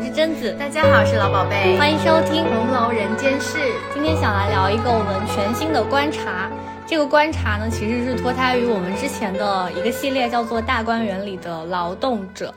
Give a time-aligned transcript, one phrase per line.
[0.00, 3.58] 我是贞子，大家好，我是老宝贝，欢迎收听《红楼人间事》。
[3.92, 6.50] 今天想来聊一个我们全新的观察，
[6.86, 12.54] 这个观察呢，其实是脱胎于我们之前的一个系列，叫做《大观园里的劳动者》。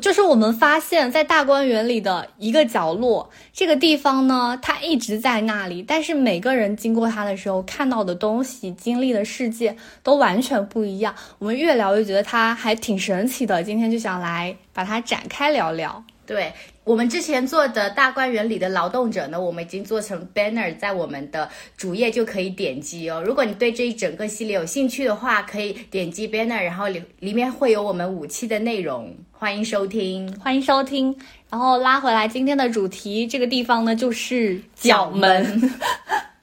[0.00, 11.14] 就是我们发现，在大观园里的一个角落，这个地方呢，它一直在那里，但是每个人经过它的时候，看到的东西、经历的世界都完全不一样。
[11.38, 16.02] 我们越聊越觉得它还挺神奇的，今天就想来把它展开聊聊。
[16.28, 16.52] 对
[16.84, 23.22] 我们之前做的大观园里的劳动者呢，我们已经做成 banner，在我们的主页就可以点击哦。
[23.24, 31.16] 如果你对这一整个系列有兴趣的话，可以点击 banner，然后里里面会有我们五期的内容，欢迎收听，欢迎收听。
[31.48, 35.70] 然后拉回来今天的主题，这个地方呢就是角门。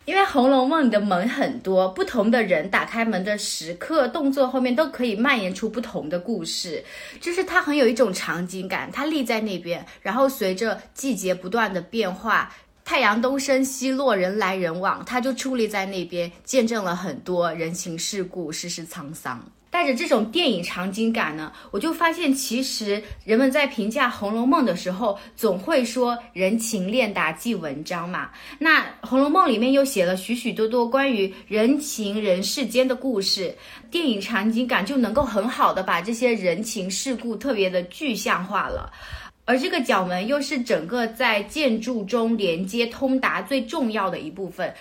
[0.05, 6.83] 因为《红楼梦》里的门很多，不同的人打开门的时刻、动作后面都可以蔓延出不同的故事，
[7.19, 8.91] 就是它很有一种场景感。
[8.91, 12.53] 它立在那边，然后随着季节不断的变化，
[12.83, 19.43] 太阳东升西落，人来人往，它就矗立在那边，见证了很多人情世故、世事沧桑。
[19.75, 28.29] 带着这种电影场景感呢，我就发现，其实人们在评价《红楼梦》的时候，总会说人情练达即文章嘛。
[28.57, 33.53] 那《红楼梦》里面又写了许许多多关于人情人世间的故事，
[33.91, 38.89] 电影场景感就能够很好的把这些人情世故特别的具象化了。
[39.47, 44.73] 而这个角门又是整个在建筑中连接通达最重要的一部分。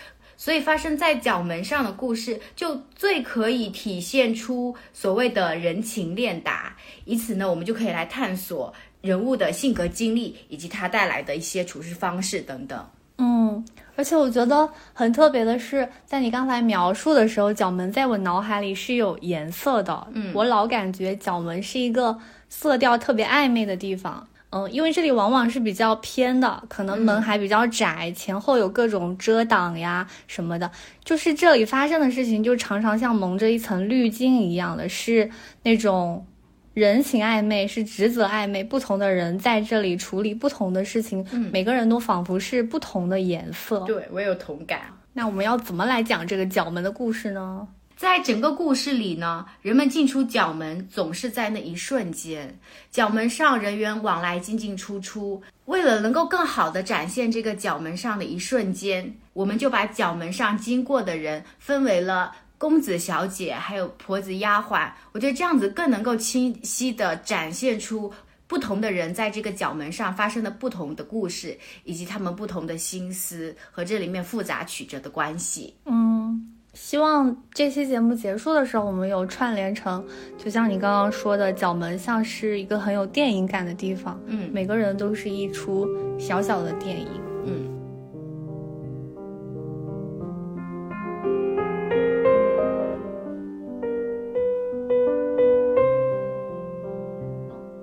[0.45, 6.77] 所以发生在角门上的故事，就最可以体现出所谓的人情练达。
[7.07, 12.87] 以此呢，我们就可以来探索人物的性格经历，以及他带来的一些处事方式等等。
[13.17, 13.65] 嗯，
[13.97, 20.07] 而且我觉得很特别的是，在你刚才描述的时候，角门在我脑海里是有颜色的。
[20.13, 22.15] 嗯，我老感觉角门是一个
[22.51, 24.29] 色调特别暧昧的地方。
[24.55, 30.71] 嗯，因为这里往往是比较偏的，可能门还比较窄，前后有各种遮挡呀什么的，
[31.03, 35.29] 就是这里发生的事情就常常像蒙着一层滤镜一样的，是
[35.65, 36.25] 那种
[36.73, 43.81] 人情暧昧，是职责暧昧，不同的人在这里处理不同的事情，每个人都仿佛是不同的颜色。
[43.81, 44.83] 对我有同感。
[45.13, 47.67] 那我们要怎么来讲这个角门的故事呢？
[47.97, 52.59] 在整个故事里呢，人们进出角门总是在那一瞬间，
[52.91, 55.41] 角门上人员往来进进出出。
[55.67, 64.91] 为了能够更好的展现这个角门上的一瞬间，我们就把角门上经过的人分为了公子小姐，还有婆子丫鬟。
[65.13, 68.13] 我觉得这样子更能够清晰的展现出
[68.47, 75.75] 不同的人在这个角门上发生的不同的故事，以及他们不同的心思和这里面复杂曲折的关系。
[75.87, 76.54] 嗯。
[76.75, 80.05] 希望这期节目结束的时候，我们有串联成，
[80.37, 84.21] 就像你刚刚说的，角门像是一个很有电影感的地方。
[84.27, 87.09] 嗯，每个人都是一出小小的电影。
[87.47, 87.71] 嗯。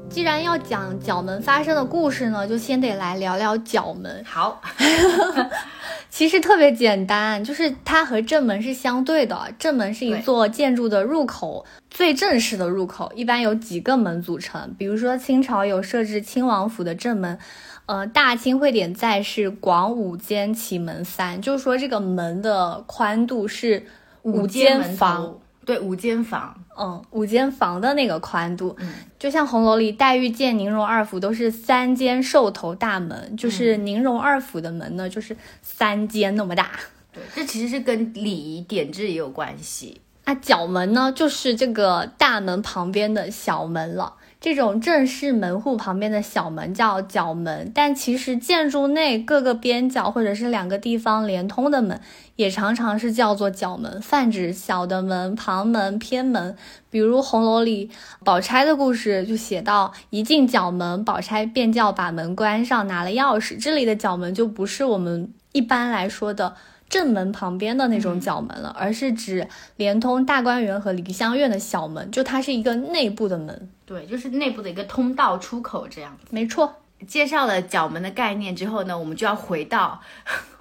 [0.09, 4.22] 既然要讲角门发生的故事呢，就先得来聊聊角门。
[4.25, 4.62] 好。
[6.12, 9.52] 其实特别简单，就是它和正门是相对的。
[9.58, 14.76] 正门是一座建筑的入口，最正式的入口，一般有几个门组成。
[14.78, 17.40] 比如说清朝有设置亲王府的正门，
[17.86, 23.86] 呃，大清会典在是，广五间，启门三，就是说这个门的宽度是
[24.24, 25.40] 五间房。
[25.72, 36.72] 对，五间房，嗯，五间房的那个宽度，嗯，就像红楼里黛玉见宁荣二府都是三间兽头大门，就是宁荣二府的门呢，就是三间那么大。
[37.14, 40.02] 对，这其实是跟礼仪典制也有关系。
[40.26, 44.16] 那角门呢，就是这个大门旁边的小门了。
[44.41, 52.02] 这种正式门户旁边的小门叫角门，但其实建筑内各个边角或者是两个地方连通的门，
[52.38, 56.58] 也常常是叫做角门，泛指小的门、旁门、偏门。
[56.90, 57.91] 比如红楼里
[58.26, 63.61] 宝钗的故事就写到，一进角门，宝钗便叫把门关上，拿了钥匙。
[63.61, 66.55] 这里的角门就不是我们一般来说的。
[66.91, 69.47] 正门旁边的那种角门了，而是指
[69.78, 76.16] 连通大观园和梨香院的小门，就它是一个内部的门，对，就是内部的一个通道出口这样。
[76.29, 80.02] 没错，介绍了角门的概念之后呢，我们就要回到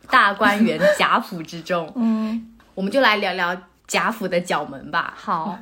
[0.08, 3.56] 大观园贾府之中，嗯，我们就来聊聊
[3.88, 5.12] 贾府的角门吧。
[5.16, 5.58] 好。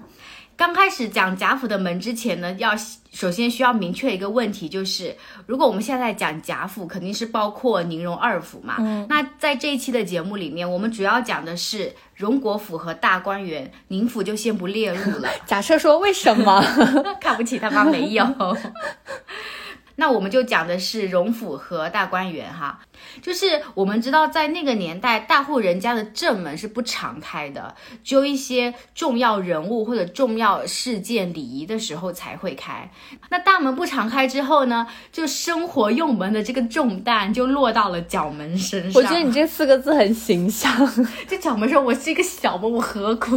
[0.59, 2.73] 刚开始讲贾府的门之前呢，要
[3.13, 5.17] 首先需要明确一个问题，就是
[5.47, 8.75] 如果我们现在讲贾府，肯定是包括宁荣二府嘛。
[8.81, 9.07] 嗯。
[9.09, 15.29] 那在这一期的节目里面，我们主要讲的是荣国府和大观园，宁府就先不列入了。
[15.47, 16.61] 假设说为什么
[17.23, 17.85] 看不起他吗？
[17.85, 18.27] 没有。
[20.01, 22.79] 那我们就讲的是荣府和大观园哈，
[23.21, 27.75] 就是我们知道在那个年代，大户人家的正门是不常开的，
[28.05, 32.89] 只有一些重要人物或者重要事件礼仪的时候才会开。
[33.29, 39.03] 那大门不常开之后呢，就生活用门的这个重担就落到了角门身上。
[39.03, 40.73] 我觉得你这四个字很形象。
[41.27, 43.37] 这角门说，我是一个小门，我何苦？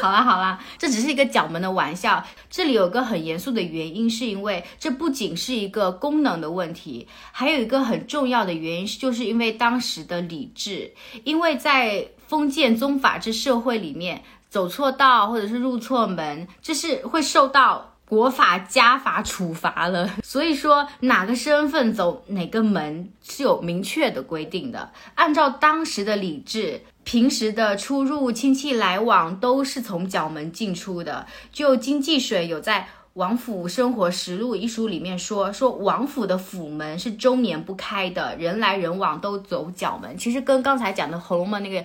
[0.00, 2.24] 好啦好啦，这只是一个角门的玩笑。
[2.48, 10.92] 这里有个很严肃的原因，是因为这不仅是一个功能的问题，还有一个很重要的原因，就是因为当时的礼制，
[11.24, 20.08] 因为在封建宗法制社会里面，走错道或者是入错门，这是会受到国法家法处罚了。
[20.24, 26.82] 所以说，哪个身份走哪个门是有明确的规定的，按照当时的礼制。
[27.04, 31.26] 平时的出入、亲戚来往都是从角门进出的。
[31.50, 32.80] 就经济水有在
[33.18, 40.16] 《王府生活实录》一书里面说，说王府的府门是终年不开的，人来人往都走角门。
[40.16, 41.84] 其实跟刚才讲的《红楼梦》那个。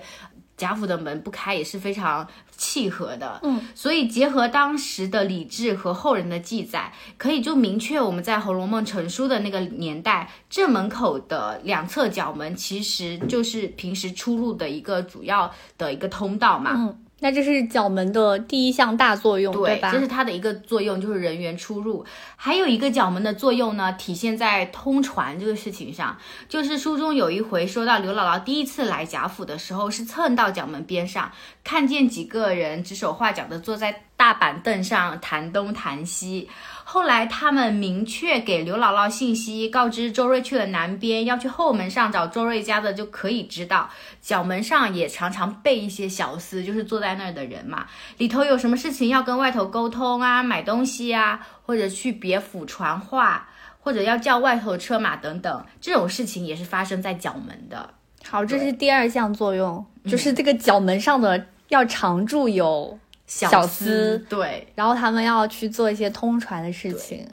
[0.56, 2.24] 贾府的门不开也是非常
[2.56, 16.98] 契合的，嗯，所以结合当时的礼制和后人的记载，可以就明确我们在《红楼梦》成书的那个年代，正门口的两侧角门其实就是平时出入的一个主要的一个通道嘛，嗯。
[17.24, 19.90] 那这是角门的第一项大作用，对吧？
[19.90, 22.04] 这是它的一个作用，就是人员出入。
[22.36, 26.18] 还有一个角门的作用呢，体现在通传这个事情上。
[26.50, 31.32] 就是书中有一回说到，刘姥姥第一次来贾府的时候，是蹭到角门边上，
[31.64, 36.48] 看见几个人指手画脚的坐在大板凳上谈东谈西。
[36.82, 43.90] 后来他们明确给刘姥姥信息，告知周瑞去了南边，要去后门上找周瑞家的，就可以知道
[44.22, 47.84] 角门上也常常备一些小厮，就是坐在那儿的人嘛。
[48.16, 53.50] 里头有什么事情要跟外头沟通啊，买东西啊，或者去别府传话，
[53.80, 57.90] 或者要叫外头车马等等，这种事情也是发生在角门的。
[58.26, 62.98] 好，这是第二项作用，就是这个角门上的要常驻有。
[63.26, 67.26] 小厮对，然后他们要去做一些通传的事情。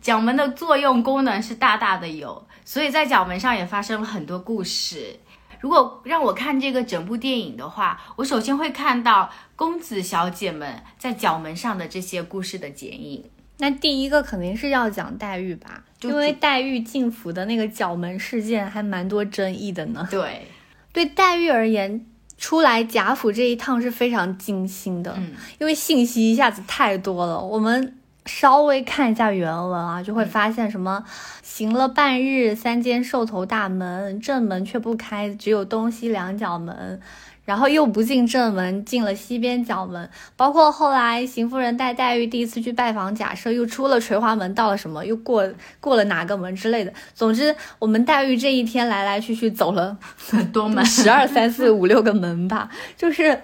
[0.00, 5.16] 角门的作用功能是大大的有，所以在角门上也发生了很多故事。
[5.60, 13.24] 如果让我看这个整部电影的话，我首先会看到公子小姐们在角门上的这些故事的剪影。
[13.58, 20.06] 那第一个肯定是要讲黛玉吧，因为黛玉进府的那个角门事件还蛮多争议的呢。
[20.10, 20.48] 对，
[20.92, 22.06] 对黛玉而言。
[22.42, 25.30] 出来贾府这一趟是非常精心的，嗯，
[25.60, 27.40] 因为信息一下子太多了。
[27.40, 27.96] 我们
[28.26, 31.04] 稍微看一下原文啊，就会发现什么
[31.40, 37.00] 行了半日，三间兽头大门，正门却不开，只有东西两角门。
[37.44, 40.08] 然后又不进正门，进了西边角门。
[40.36, 45.48] 包括后来邢夫人带黛玉第一次去拜访贾赦，又出了垂花门，到了什么，又过
[45.80, 46.92] 过了哪个门之类的。
[47.14, 53.40] 总之，我们黛玉这一天来来去去走了很多门，十二三四五六个门吧，就是。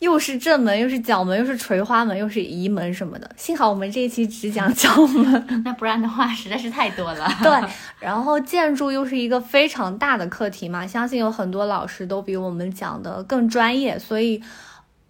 [0.00, 3.30] 又是正门，又是角门，又是垂花门，又是移门什么的。
[3.36, 7.28] 幸好我们这一期只讲角门， 那不然的话实在是太多了。
[7.42, 7.68] 对，
[7.98, 14.42] 然后建筑又是一个非常大的课题嘛，相信有很多老师都比我们讲的更专业，所以，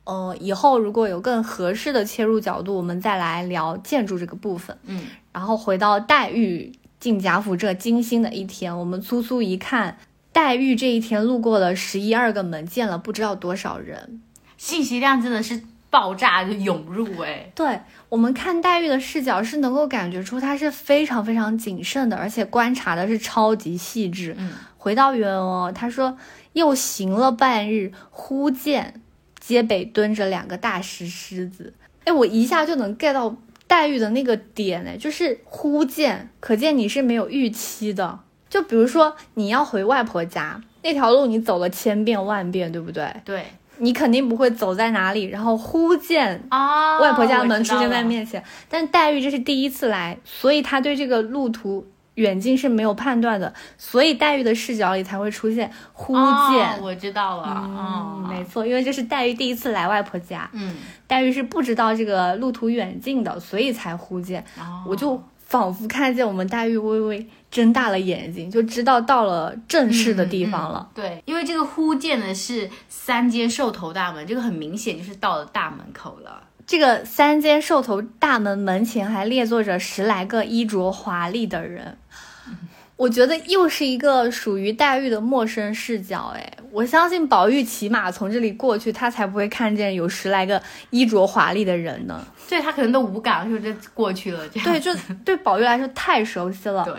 [0.03, 4.77] 呃，以后如果有更合适的切入角度，我们再来聊建筑这个部分。
[4.87, 9.99] 嗯，然后回到黛玉进贾府这精心的一天，我们粗粗一看，
[10.33, 14.21] 黛玉这一天路过了十一二个门，见了不知道多少人。
[14.61, 24.37] 信息量真的是爆炸就涌入哎，对我们看黛玉的视角是能够感觉出她是非常非常谨慎的，而且观察的是超级细致。
[24.39, 26.15] 嗯，回到原文哦，他说
[26.53, 29.01] 又行了半日，忽见
[29.41, 31.73] 街北蹲着两个大石狮子。
[32.05, 33.35] 哎，我一下就能 get 到
[33.67, 38.21] 黛玉的那个点哎，就是忽见，可见你是没有预期的。
[38.51, 43.11] 就比如说你要回外婆家那条路，你走了千遍万遍，对不对？
[43.25, 43.45] 对。
[43.81, 48.43] 你肯定不会走在哪里，然后忽见啊外婆家门出现在面前。
[48.69, 56.83] 但黛玉这是第一次来，所以她对这个路途远近是没有判断的，所以黛玉的视角里才会出现忽见。
[56.83, 64.45] 我知道了，嗯，没错，因为这是黛玉第一次来外婆家，嗯，黛玉是不知道这个路途远近的，所以才忽见。
[64.87, 67.27] 我就仿佛看见我们黛玉微微。
[67.51, 70.89] 睁大了眼睛，就知道到了正式的地方了。
[70.95, 76.45] 对，因为这个忽见的是三间兽头大门，这个很明显就是到了大门口了。
[76.67, 81.99] 这个三间兽头大门门前还列坐着十来个衣着华丽的人。
[82.95, 92.23] 我觉得又是一个属于黛玉的陌生视角，哎，我相信宝玉骑马从这里过去，他才不会看见有十来个衣着华丽的人呢。
[92.47, 94.47] 对他可能都无感，就这过去了。
[94.51, 96.85] 这样对，就对宝玉来说太熟悉了。
[96.85, 96.95] 对，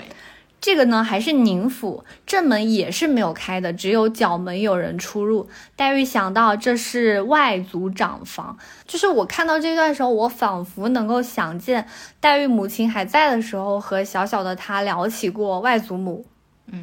[0.61, 5.49] 这个呢还是宁府正门也是没有开的，只有角门有人出入。
[5.75, 11.87] 黛玉想到这是外祖长房，就是我看到这段时候，我仿佛能够想见
[12.19, 16.23] 黛玉母亲还在的时候，和小小的她聊起过外祖母、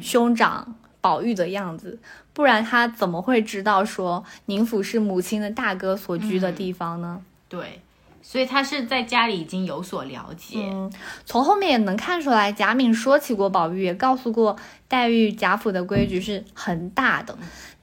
[0.01, 1.97] 兄长宝玉的样子，
[2.33, 7.21] 不然她怎么会知道说宁府是母亲的大哥所居的地方呢？
[7.47, 7.79] 对。
[8.21, 10.91] 所以他是在家里已经有所了解，嗯，
[11.25, 14.55] 从后面也能看出来，贾敏说起过宝玉，也告诉过
[14.87, 17.37] 黛玉，贾府的规矩是很大的。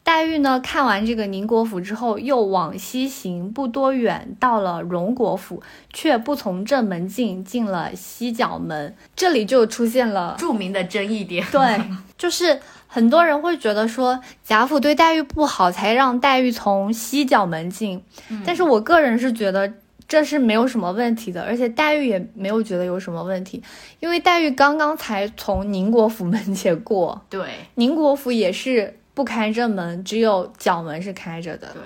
[0.05, 5.61] 黛玉呢，看完这个宁国府之后，又往西行，不多远，到了荣国府，
[5.93, 11.45] 却不从正门进，进了西角门，这里就出现了著名的争议点。
[11.51, 11.81] 对，
[12.17, 18.01] 就是很多人会觉得说贾府对黛玉不好，才让黛玉从西角门进，
[18.45, 19.73] 但是我个人是觉得。
[20.09, 23.63] 这是没有什么问题的，而且黛玉也没有觉得有什么问题，
[24.01, 31.83] 因为黛玉刚刚才从宁国府门前过， 对，宁国府也是不开正门，只有角门是开着的，对。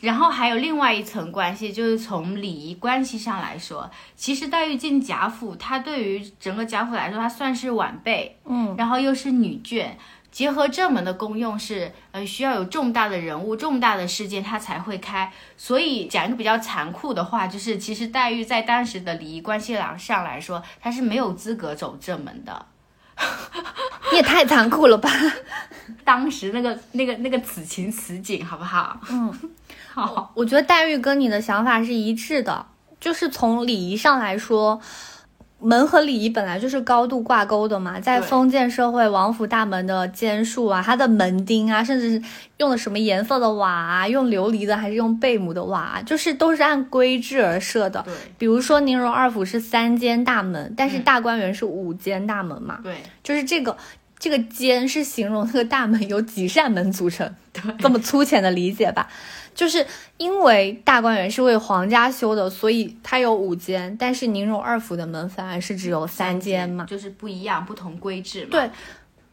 [0.00, 9.86] 然后还有另外一层关系，就是从礼仪关系上来说，其实黛玉进贾府，她对于整个贾府来说，她算是晚辈，嗯，然后又是女眷。
[10.34, 15.32] 结合正门的功用是，呃，需要有重大的人物、重大的事件，它才会开。
[15.56, 22.66] 所以讲一个比较残酷的话，就是其实黛玉在当时的礼仪关系上来说，她是没有资格走正门的。
[24.10, 25.08] 你也太残酷了吧！
[26.02, 28.98] 当时那个、那个、那个此情此景，好不好？
[29.08, 29.32] 嗯，
[29.94, 30.32] 好。
[30.34, 32.66] 我觉得黛玉跟你的想法是一致的，
[32.98, 34.80] 就是从礼仪上来说。
[35.64, 42.22] 门和礼仪本来就是高度挂钩的嘛，在封建社会，王府大门的间数啊，它的门钉啊，甚至是
[42.58, 48.02] 用的什么颜色的瓦啊，用琉璃的还是用贝母的瓦，就是都是按规制而设的。
[48.02, 52.80] 对，比如说宁荣二府是三间大门，但是大观园是五间大门嘛。
[52.82, 53.76] 对，就是这个
[54.18, 57.34] 这个间是形容那个大门由几扇门组成，
[57.78, 59.08] 这么粗浅的理解吧。
[59.54, 68.48] 就是因为大观园是为皇家修的，所以它有五间，但是宁荣二府的门反而是只有三间嘛，就是不一样，不同规制嘛。
[68.50, 68.70] 对，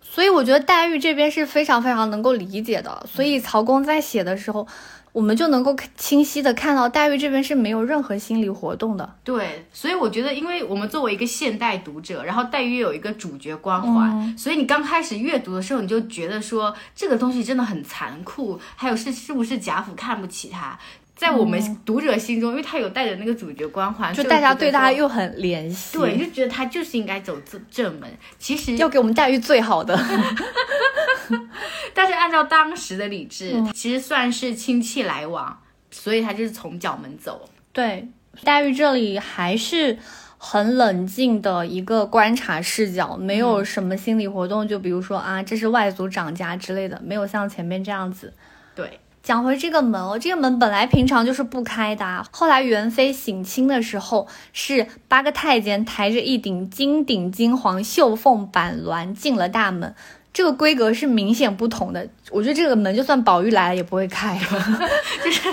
[0.01, 4.67] 所以我觉得黛玉这边是非常非常能够理解的，所以曹公在写的时候。
[5.11, 9.15] 我们就能够清晰的看到黛玉这边是没有任何心理活动的。
[9.23, 20.77] 对，所以我觉得，因为我们作为一个现代读者，然后黛玉有一个主角光环，所以你刚开始阅读的时候，你就觉得说这个东西真的很残酷，还有是是不是贾府看不起他？
[21.13, 28.09] 在我们读者心中，因为他有带着那个主角光环，就大家对他又很怜惜，对，就觉得他就是应该走正正门。
[28.39, 29.95] 其实要给我们黛玉最好的，
[31.93, 37.49] 但是按照当时的理智，其实算是亲戚来往，所以他就是从角门走。
[37.71, 38.09] 对，
[38.43, 39.97] 黛玉这里还是
[40.37, 48.33] 很冷静的一个观察视角，没有什么心理活动，就比如说啊，这是外族长家之类的，没有像前面这样子。
[48.75, 48.99] 对。
[49.23, 59.93] 讲回这个门哦，这个门本来平常就是不开的，后来元妃省亲的时候，是八个太监抬着一顶金顶金黄绣凤板鸾进了大门，
[60.33, 62.07] 这个规格是明显不同的。
[62.29, 64.39] 我觉得这个门就算宝玉来了也不会开，
[65.23, 65.49] 就是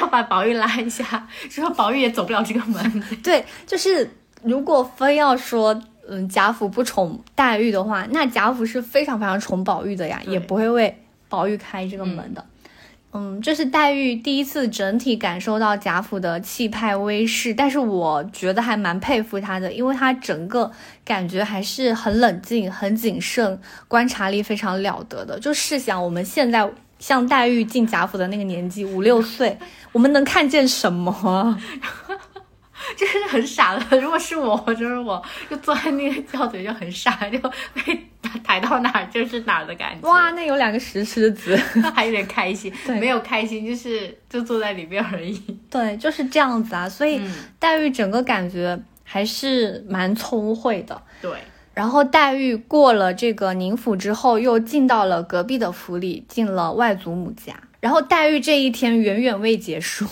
[0.00, 3.02] 要把宝玉拉一下，说宝玉也走不了这个门。
[3.22, 4.08] 对，就是
[4.42, 12.44] 如果非要说，嗯，贾府不宠黛玉的话，那贾府是非常非常宠宝玉的呀，也不会为宝玉开这个门的。
[12.44, 12.49] 嗯，
[13.12, 20.70] 嗯这是黛玉第一次整体感受到贾府的气派威势，但是我觉得还蛮佩服她的，因为她整个
[21.04, 25.40] 感觉还是很冷静、很谨慎，观察力非常了得的。
[25.40, 29.58] 就试想我们现在像黛玉进贾府的那个年纪，五六岁，
[29.90, 31.58] 我们能看见什么？
[32.96, 34.00] 就是很傻的。
[34.00, 37.38] 如果是我，就是我就坐在那个轿子就很傻，就
[37.74, 38.09] 被
[38.44, 40.08] 抬到哪儿就是哪儿的感觉。
[40.08, 41.56] 哇，那有两个石狮子，
[41.94, 42.72] 还有点开心。
[43.00, 45.40] 没有开心，就是就坐在里面而已。
[45.68, 46.88] 对，就是这样子啊。
[46.88, 47.20] 所以
[47.58, 51.02] 黛玉整个感觉还是蛮聪慧的。
[51.20, 51.30] 对。
[51.72, 57.54] 然后黛玉过了这个宁府之后，又进到了隔壁的府里，进了外祖母家。
[57.80, 60.04] 然后黛玉这一天远远未结束。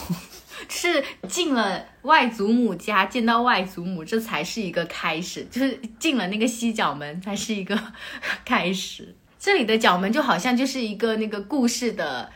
[0.69, 5.45] 是进了外祖母家，见到外祖母，这才是一个开始。
[5.51, 7.79] 就是进了那个西角门，才是一个
[8.45, 9.15] 开始。
[9.39, 12.31] 这里的角门就好像就是一个那个故事的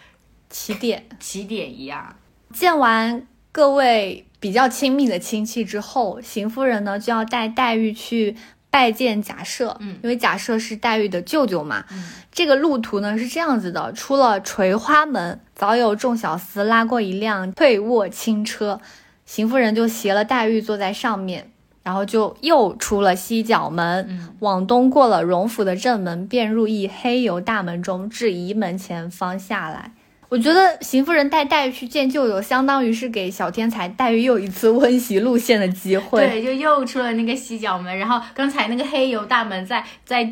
[0.48, 2.16] 起点，起点一样。
[2.52, 8.36] 见完各位比较亲密的亲戚之后，邢夫人呢就要带黛玉去
[8.72, 11.84] 拜见贾赦，嗯因为贾赦是黛玉的舅舅嘛。
[11.92, 18.80] 嗯这个路途呢是这样子的：出了垂花门，早有众小厮拉过一辆翠卧轻车，
[19.26, 21.52] 邢夫人就携了黛玉坐在上面，
[21.82, 29.92] 然后就又出了西角门，嗯往东过了荣府的正门，便入一黑油大门中，至仪门前方下来。
[30.32, 36.26] 我觉得邢夫人带黛玉去见舅舅，相当于是给小天才黛玉又一次温习路线的机会。
[36.26, 40.26] 对，就又出了那个西角门，然后刚才那个黑油大门在在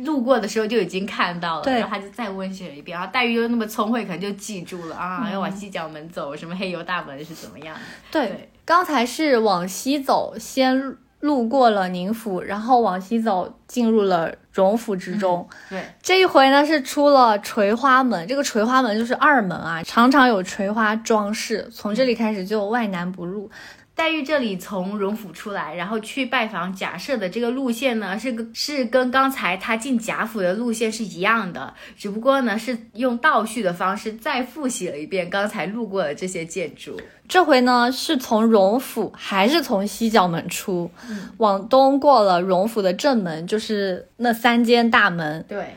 [0.00, 7.80] 路过的时候就已经看到了，然后他就再温习了一遍，然后黛玉又那么聪慧，可能就记住了啊，嗯要往西角门走，什么黑油大门是怎么样的？
[8.12, 15.48] 对对刚才是往西走，先路过了宁府，然后往西走进入了荣府之中。
[15.68, 23.50] 对，这一回呢是出了垂花门，这个垂花门就是二门啊，常常有垂花装饰，从这里开始就外男不入。
[23.96, 37.00] 黛玉这里从荣府出来，然后去拜访贾赦的这个路线呢，是跟是跟刚才她进贾府的路线是一样的，只不过呢是用倒叙的方式再复习了一遍刚才路过的这些建筑。
[37.26, 40.90] 这回呢是从荣府还是从西角门出，
[41.38, 45.74] 往东过了荣府的正门，就是那三间大门，对，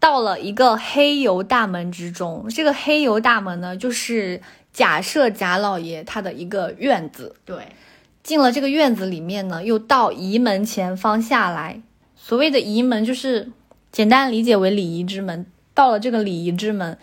[0.00, 2.46] 到了一个黑油大门之中。
[2.50, 4.42] 这个黑油大门呢，就是
[4.80, 7.36] 贾赦贾老爷他的一个院子。
[7.44, 7.66] 对，
[8.22, 11.82] 进了这个院子里面呢，又到仪门前方下来。
[12.16, 13.50] 所谓的仪门，就是
[13.92, 15.44] 简单理解为礼仪之门。
[15.74, 16.96] 到了这个礼仪之门，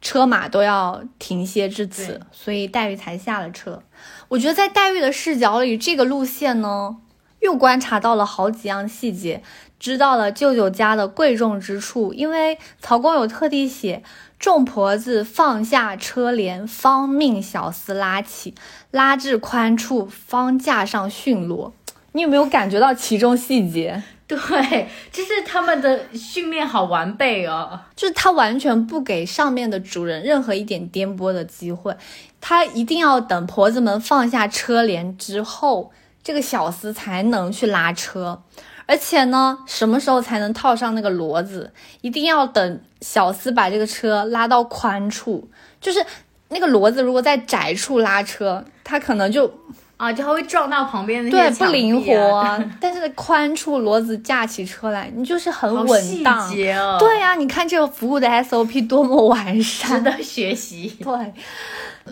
[0.00, 3.82] 车马都要停歇至此，所以黛玉才下了车。
[4.28, 6.98] 我觉得在黛玉的视角里，这个路线呢，
[7.40, 9.42] 又观察到了好几样细节，
[9.80, 12.14] 知道了舅舅家的贵重之处。
[12.14, 14.04] 因为曹公有特地写，
[14.44, 18.54] 众婆子放下车帘，方命小厮拉起，
[18.90, 21.72] 拉至宽处，方架上驯骡。
[22.12, 24.02] 你有没有感觉到其中细节？
[24.28, 27.80] 对，就是他们的训练好完备哦。
[27.96, 31.96] 就是他完全不给上面的主人任何一点颠簸的机会，
[32.38, 35.90] 他一定要等婆子们放下车帘之后，
[36.22, 38.42] 这个小厮才能去拉车。
[38.86, 41.72] 而且呢，什么时候才能套上那个骡子？
[42.00, 45.48] 一定要等小厮把这个车拉到宽处，
[45.80, 46.04] 就是
[46.48, 49.50] 那个骡子如果在窄处拉车，它可能就
[49.96, 52.76] 啊，就还会撞到旁边的那对不灵活啊，啊。
[52.80, 56.50] 但是宽处骡子架起车来，你就是很好稳细当。
[56.50, 60.10] 节哦，对呀、你看这个服务的 SOP 多么完善值。
[60.10, 60.88] 得学习。
[61.02, 61.32] 对，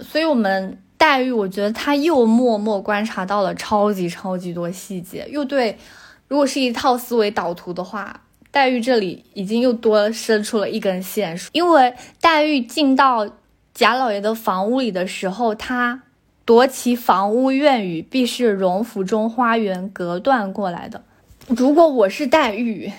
[0.02, 5.76] 所以我们黛玉，我觉得他又默默观察到了超级超级多细节，又对，
[6.32, 11.92] 如果是一套思维导图的话，黛玉这里已经又多伸出了一根线，因为
[12.22, 13.28] 黛玉进到
[13.74, 16.04] 贾老爷的房屋里的时候，她
[16.46, 21.04] 夺其房屋院宇，必是荣府中花园隔断过来的。
[21.48, 22.90] 如果我是黛玉，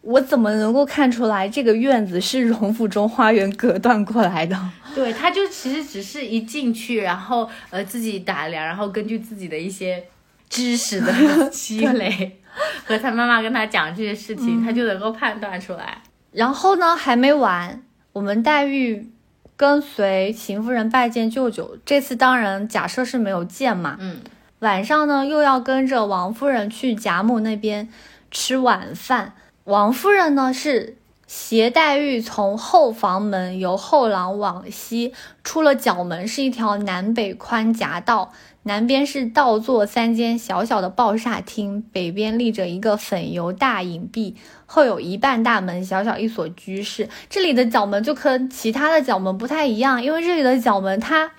[0.00, 4.58] 我怎么能够看出来这个院子是荣府中花园隔断过来的？
[4.96, 10.02] 对，他就其实只是一进去，然后呃自己打量，然后根据自己的一些
[10.48, 12.38] 知识的积累，
[12.84, 16.02] 和他妈妈跟他讲这些事情，他就能够判断出来。
[16.32, 17.82] 然后呢，还没完，
[18.12, 19.10] 我们黛玉
[19.56, 21.76] 跟随邢夫人拜见舅舅。
[21.84, 24.20] 这次当然假设是没有见嘛，嗯，
[24.60, 27.88] 晚上呢又要跟着王夫人去贾母那边
[28.30, 29.34] 吃晚饭。
[29.64, 35.12] 王夫人呢是携黛玉从后房门由后廊往西，
[35.44, 38.32] 出了角门是一条南北宽夹道，
[38.64, 47.08] 南边是倒座三间小小的抱厦厅，北边立着一个粉油大影壁，后有一半大门，小小一所居室。
[47.28, 51.32] 这里的角门就跟其他的角门不太一样，因为这里的角门它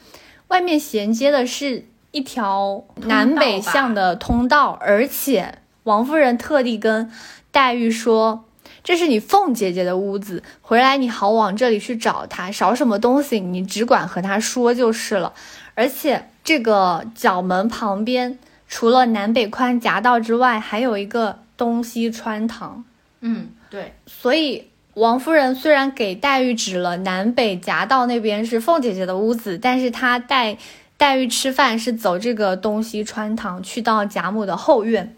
[0.47, 7.11] 外面衔接的是一条南北向的通道，而且王夫人特地跟
[7.51, 8.45] 黛玉说。
[8.83, 15.33] 这是你凤姐姐的屋子，回来你好往这里去找她，少什么东西你只管和她说就是了。
[15.75, 22.83] 而且这个角门旁边，除了南北宽夹道之外，还有一个东西穿堂。
[23.19, 30.57] 嗯，对，所以王夫人虽然给黛玉指了南北夹道那边是凤姐姐的屋子，但是她带
[30.97, 35.15] 黛玉吃饭是走这个东西穿堂去到贾母的后院。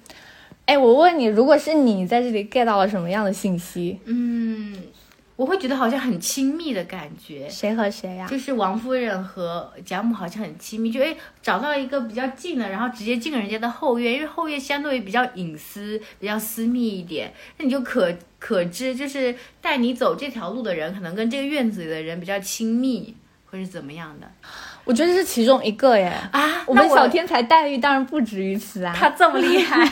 [0.66, 4.00] 哎，我问你，如果是你你在这里 get 到了什么样的信息？
[4.06, 4.78] 嗯，
[5.36, 7.50] 我会觉得好像很亲密的感觉。
[7.50, 23.16] 谁和谁呀、就是王夫人和贾母好像很亲密，就哎找到一个比较近的，然后直接进了人家的后院，因为后院相对于比较隐私、比较私密一点，那你就可可知，就是带你走这条路的人，可能跟这个院子里的人比较亲密，
[23.46, 24.32] 或是怎么样的
[24.86, 26.14] 我觉得这是其中一个耶。
[26.32, 26.64] 啊？
[26.66, 28.94] 我们小天才黛玉当然不止于此啊。
[28.98, 29.90] 他这么厉害，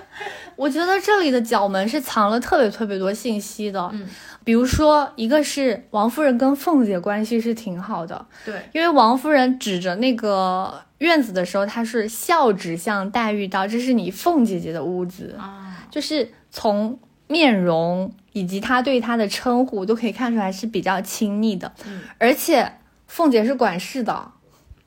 [0.56, 3.90] 我觉得这里的角门是藏了特别特别多信息的。
[3.92, 4.08] 嗯，
[4.42, 21.72] 比如说，一个是王夫人跟凤姐关系是挺好的，对，因为王夫人指着那个院子的时候，她是笑指向黛玉道：“这是你凤姐姐的屋子。”啊，就是从面容以及她对她的称呼都可以看出来是比较亲昵的。
[21.86, 22.72] 嗯，而且
[23.14, 24.32] 凤姐是管事的，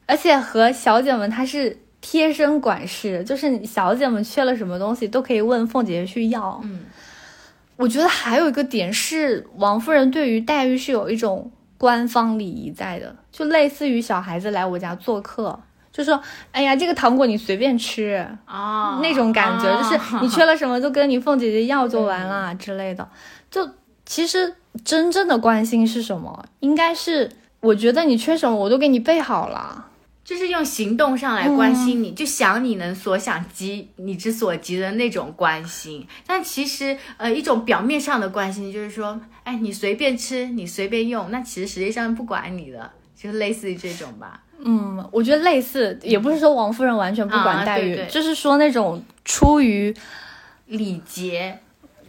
[0.05, 6.59] 而且和小姐们她是贴身管事，就是小姐们缺了什么东西都可以问凤姐姐去要。
[6.65, 6.81] 嗯，
[7.77, 15.57] 我觉得还有一个点是，王夫人对于黛玉是有一种官方礼仪在的，就类似于小孩子来我家做客，
[15.93, 23.07] 就说：“哎呀，这个糖果你随便吃。”哦，那种感觉，哦就是你缺了什么就跟你凤姐姐要就完了之类的。
[23.49, 23.69] 就
[24.05, 26.43] 其实真正的关心是什么？
[26.59, 29.85] 应该是我觉得你缺什么我都给你备好了。
[30.23, 36.05] 就是用行动上来关嗯心你，就想你能所想及你之所及的那种关心。
[36.25, 44.43] 但其实，呃，一种表面上的关心就是说，哎，你随便吃，你随便用，那其实实际上不管你的，就是类似于这种吧。
[44.59, 49.95] 嗯，我觉得类似，也不是说王夫人完全不管啊黛玉，对对就是说那种出于
[50.65, 51.57] 礼节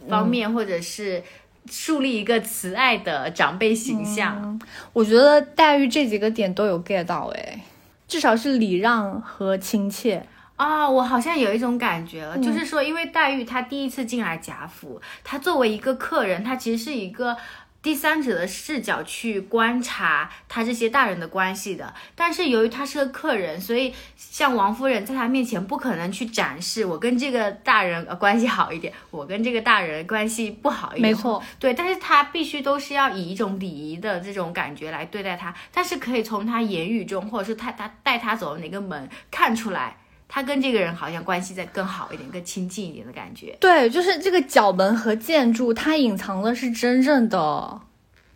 [0.09, 1.23] 方面，或者是
[1.69, 4.59] 树立一个慈爱的长辈形象。
[4.93, 7.61] 我觉得黛玉这几个点都有 get 到，哎，
[8.07, 10.25] 至少是礼让和亲切。
[10.55, 17.37] 啊、我好像有一种感觉嗯了，就是说，因为黛玉她第一次进来贾府，她作为一个客人，她其实是一个
[17.81, 21.93] 第三者的视角去观察他这些大人的关系的。
[22.15, 31.13] 但是由于他是个客人，所以像王夫人在他面前不可能去展示我跟这个大人呃关系好一点，我跟这个大人关系不好一点。
[31.13, 39.95] 没错，对，但是他必须都是要以一种礼仪的这种感觉来对待他，但是可以从他言语中，或者是他他带他走的哪个门看出来，
[40.31, 43.57] 他跟这个人好像关系再更好一点，更亲近一点的感觉。
[43.59, 47.81] 对，就是这个角门和建筑，它隐藏的是真正的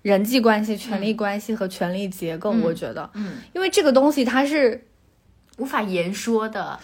[0.01, 2.49] 人际关系、权力关系和权力结构。
[2.49, 4.87] 我觉得，嗯，因为这个东西它是，
[5.57, 6.79] 无法言说的。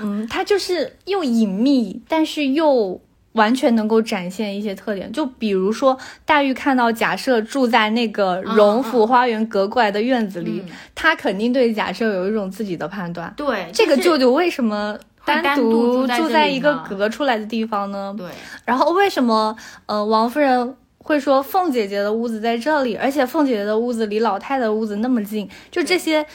[0.00, 3.00] 嗯，它就是又隐秘，但是又
[3.32, 5.10] 完全能够展现一些特点。
[5.12, 13.32] 就比如说，黛玉看到贾赦住在那个荣府花园隔过来的院子里，嗯她肯定对贾赦有一种自己的判断。
[13.36, 18.14] 对，这个舅舅为什么单独独住在一个隔出来的地方呢？
[18.16, 18.26] 对，
[18.64, 25.48] 然后为什么呃王夫人会说凤姐姐的屋子在这里，而且凤姐姐的屋子离老太太的屋子那么近？
[25.70, 26.26] 就这些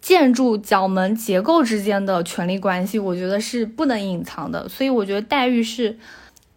[0.00, 4.68] 建筑角门结构之间的权力关系，我觉得是不能隐藏的。
[4.68, 5.98] 所以我觉得黛玉是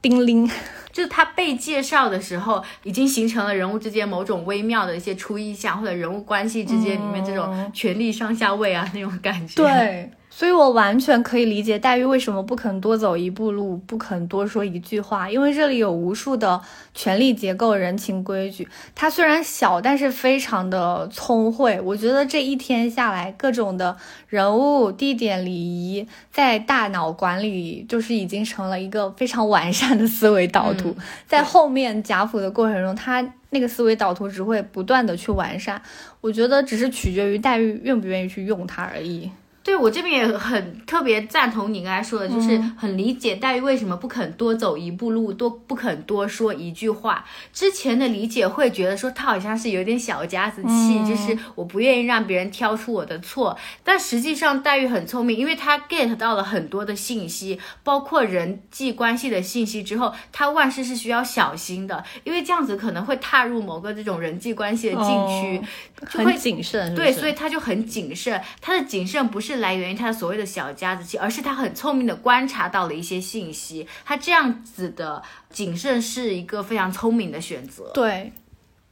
[0.03, 0.47] 丁玲，
[0.91, 10.11] 就是他被介绍的时候，已经形成了人物之间某种微妙的一些初意象，或者人物关系之间里面这种权力上下位啊、那种感觉。，对。
[10.35, 16.59] 所以，我完全可以理解黛玉为什么不肯多走一步路，不肯多说一句话，因为这里有无数的
[16.95, 18.67] 权力结构、人情规矩。
[18.95, 21.79] 她虽然小，但是非常的聪慧。
[21.81, 23.95] 我觉得这一天下来，各种的
[24.27, 30.95] 人物、地点、礼仪，在大脑管理，就是已经成了一个非常完善的思维导图。
[31.27, 35.79] 在后面贾府的过程中，她那个思维导图只会不断的去完善。
[36.21, 39.29] 我觉得只是取决于黛玉愿不愿意去用它而已。
[39.63, 47.23] 对我这边也很特别赞同你刚才说的，就是很理解黛玉为什么不肯多走一步路，多不肯多说一句话。
[47.54, 53.58] 之前的理解会觉得说她好像是有点小家子气，嗯就是我不愿意让别人挑出我的错。
[53.84, 65.58] 但实际上黛玉很聪明，因为她 get 到了很多的信息，包括人际关系的信息之后，她万事是需要小心的，因为这样子可能会踏入某个这种人际关系的禁区。
[65.58, 65.67] 哦
[66.12, 68.41] 就会很谨慎，对，所以她就很谨慎。
[68.60, 73.87] 她的谨慎不是来源于他所谓的小家子气，而是他很聪明的观察到了一些信息。
[74.05, 77.91] 他这样子的谨慎是一个非常聪明的选择。
[77.93, 78.31] 对。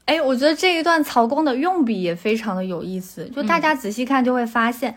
[0.06, 4.94] 哎，我觉得这一段曹公的用笔也非常的有意思，就大家仔细看就会发现，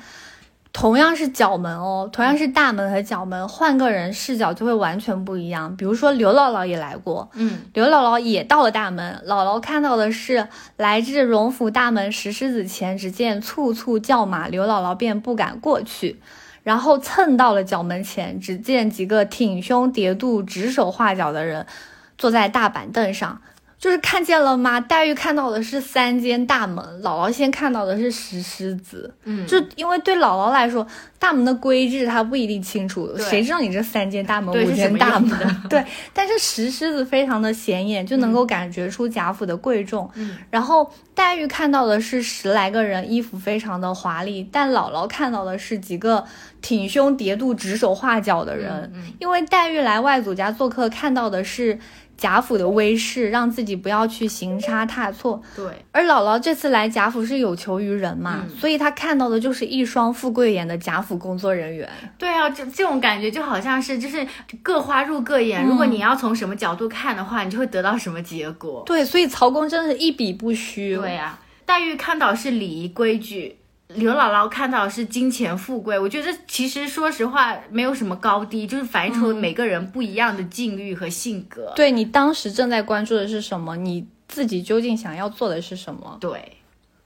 [0.75, 5.75] 同样是角门哦，同样是大门和角门，换个人视角就会完全不一样。
[5.77, 16.21] 比如说刘姥姥也来过，嗯，刘姥姥也到了大门，姥姥看到的是来至荣府大门石狮子前，只见簇簇叫马，刘姥姥便不敢过去。
[16.65, 21.67] 然后蹭到了角门前，只见几个挺胸叠肚、指手画脚的人
[22.19, 23.41] 坐在大板凳上。
[23.85, 24.81] 就是看见了吗？
[24.81, 29.13] 黛玉看到的是三间大门，姥姥先看到的是石狮子。
[29.25, 30.87] 嗯，就因为对姥姥来说，
[31.19, 35.39] 大门的规制她不一定清楚，谁知道你这三间大门、五间大门？
[35.69, 40.11] 对，但是石狮子非常的显眼，就能够感觉出贾府的贵重。
[40.15, 46.25] 嗯，然后黛玉看到的是十来个人，衣服非常的华丽，但姥姥看到的是几个
[46.63, 48.91] 挺胸叠肚、指手画脚的人。
[48.95, 51.79] 嗯因为黛玉来外祖家做客，看到的是
[52.25, 55.43] 贾府的威势，让自己不要去行差踏错。
[55.55, 61.87] 对，而姥姥这次来贾府是有求于人嘛，嗯所以她看到的就是一双富贵眼的贾府工作人员。
[62.17, 64.27] 对啊，这这种感觉就好像是就是
[64.63, 68.83] 各花入各眼，嗯如果你要从什么角度看的话，你就会得到什么结果。
[68.87, 70.97] 对，所以曹公真的是一笔不虚。
[70.97, 73.59] 对啊，黛玉看到是礼仪规矩。
[73.95, 81.73] 刘姥姥看到的是金钱富贵，我觉得其实说实话没有什么高低，就是反映出嗯每个人不一样的境遇和性格。
[81.77, 83.77] 对你当时正在关注的是什么？
[83.77, 86.19] 你自己究竟想要做的是什么？
[86.21, 86.57] 对，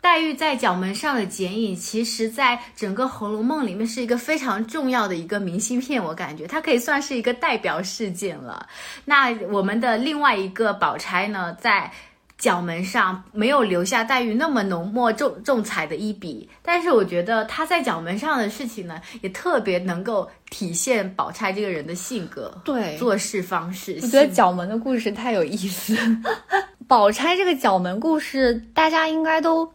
[0.01, 8.67] 黛玉在角门上的剪影，其实在整个《红楼梦》里面是一个非常重要的一个明信片，我感觉它可以算是一个代表事件了。
[9.05, 11.93] 那我们的另外一个宝钗呢，在
[12.39, 23.99] 角门上没有留下黛玉那么浓墨重重彩的一笔，但是我觉得她在角门上的事情呢，也特别能够体现宝钗这个人的性格、对做事方式。
[24.01, 25.97] 我觉得角门的故事太有意思。
[26.87, 29.71] 宝钗这个角门故事，大家应该都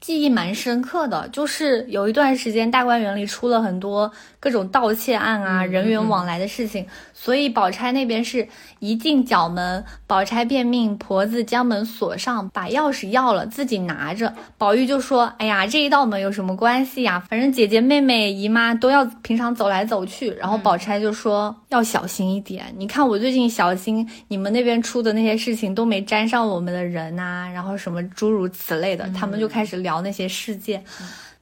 [0.00, 1.28] 记忆蛮深刻的。
[1.28, 4.10] 就是有一段时间，大观园里出了很多
[4.40, 8.48] 各种盗窃案啊、嗯人员往来的事情，所以宝钗那边是
[8.78, 14.34] 一进角门，宝钗便命婆子将门锁上，把钥匙要了，自己拿着。
[14.56, 17.22] 宝玉就说：“哎呀，这一道门有什么关系呀？
[17.28, 30.82] 反正姐姐、妹妹、姨妈都要平常走来走去。”然后宝钗就说：“要小心一点，你看我最近小心，你们那边出的那些事情都没沾上我们的人呐、然后什么诸如此类的，他们就开始聊那些事件。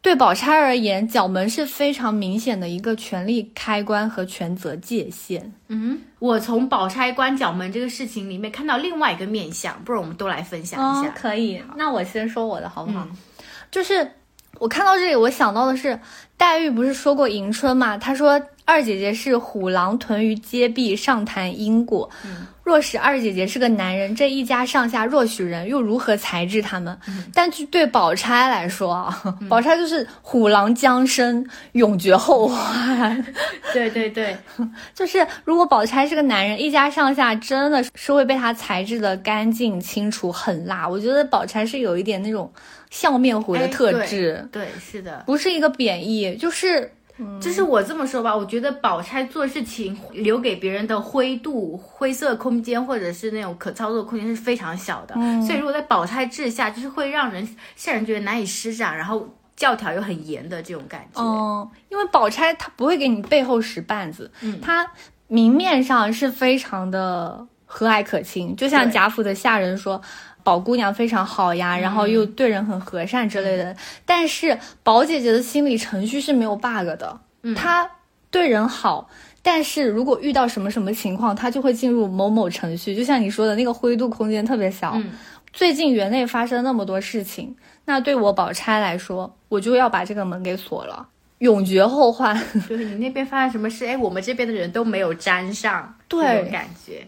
[0.08, 5.52] 对宝钗而言，角门是非常明显的一个权力开关和权责界限。
[5.66, 11.10] 嗯，我从宝钗关角门这个事情里面看到另外一个面相，不如我们都来分享一下。
[11.10, 11.62] 哦可以。
[11.76, 13.06] 那我先说我的好不好？
[13.10, 13.16] 嗯
[13.70, 14.12] 就是
[14.58, 16.00] 我看到这里，我想到的是，
[16.38, 17.98] 黛玉不是说过迎春嘛？
[17.98, 22.08] 她说二姐姐是虎狼屯于阶壁，上谈因果。
[22.24, 26.94] 嗯若是二姐姐是个男人，这一家上下若许人，又如何裁制他们？
[27.32, 33.24] 但就对宝钗来说啊，宝钗就是虎狼将生，永绝后患。
[33.72, 34.36] 对对对，
[34.94, 40.86] 就是如果宝钗是个男人，一家上下真的是会被他裁制的干净清楚、狠辣。
[40.86, 42.52] 我觉得宝钗是有一点那种
[42.90, 45.22] 笑面虎的哎特对质，对，是的。
[45.24, 46.92] 不是一个贬义，就是
[47.40, 55.14] 就是我这么说吧，我觉得宝钗做事情留给别人的灰度、灰色空间，或者是那种可操作空间是非常小的。
[55.44, 61.20] 所以如果在宝钗治下，就是会让人下人觉得难以施展，然后教条又很严的这种感觉。
[61.20, 64.88] 嗯，因为宝钗她不会给你背后使绊子，嗯她
[65.26, 70.00] 明面上是非常的和蔼可亲，就像贾府的下人说。
[70.48, 77.54] 宝姑娘非常好呀，然后又对人很和善之类的，但是宝姐姐的心理程序是没有 bug 的，嗯。
[77.54, 77.90] 她
[78.30, 79.10] 对人好，
[79.42, 84.92] 但是如果遇到什么什么情况，她就会进入某某程序，就像你说的那个灰度空间特别小。
[84.94, 85.10] 嗯。
[85.52, 91.06] 最近园内发生那么多事情，那对我宝钗来说，我就要把这个门给锁了，
[91.40, 92.34] 永绝后患。
[92.66, 96.48] 就是你那边发生什么事，哎，我们这边的人都没有沾上，对。
[96.50, 97.06] 感觉。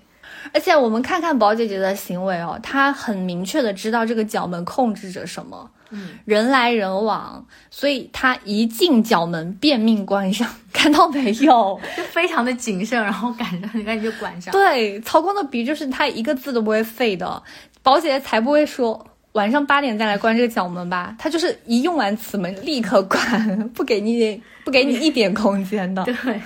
[0.53, 11.81] 而且我们看看宝姐姐的行为哦，她很明确的知道这个角门控制着什么，嗯，人来人往，所以她一进角门便命关上， 看到没有？
[11.97, 14.53] 就非常的谨慎，然后赶上你赶紧就关上。
[14.53, 17.43] 对，曹公的笔就是他一个字都不会废的，
[17.83, 26.41] 宝姐姐才不会说晚上八点再来关这个角门吧，她就是一用完此门立刻关， 不给你不给你一点空间的，对，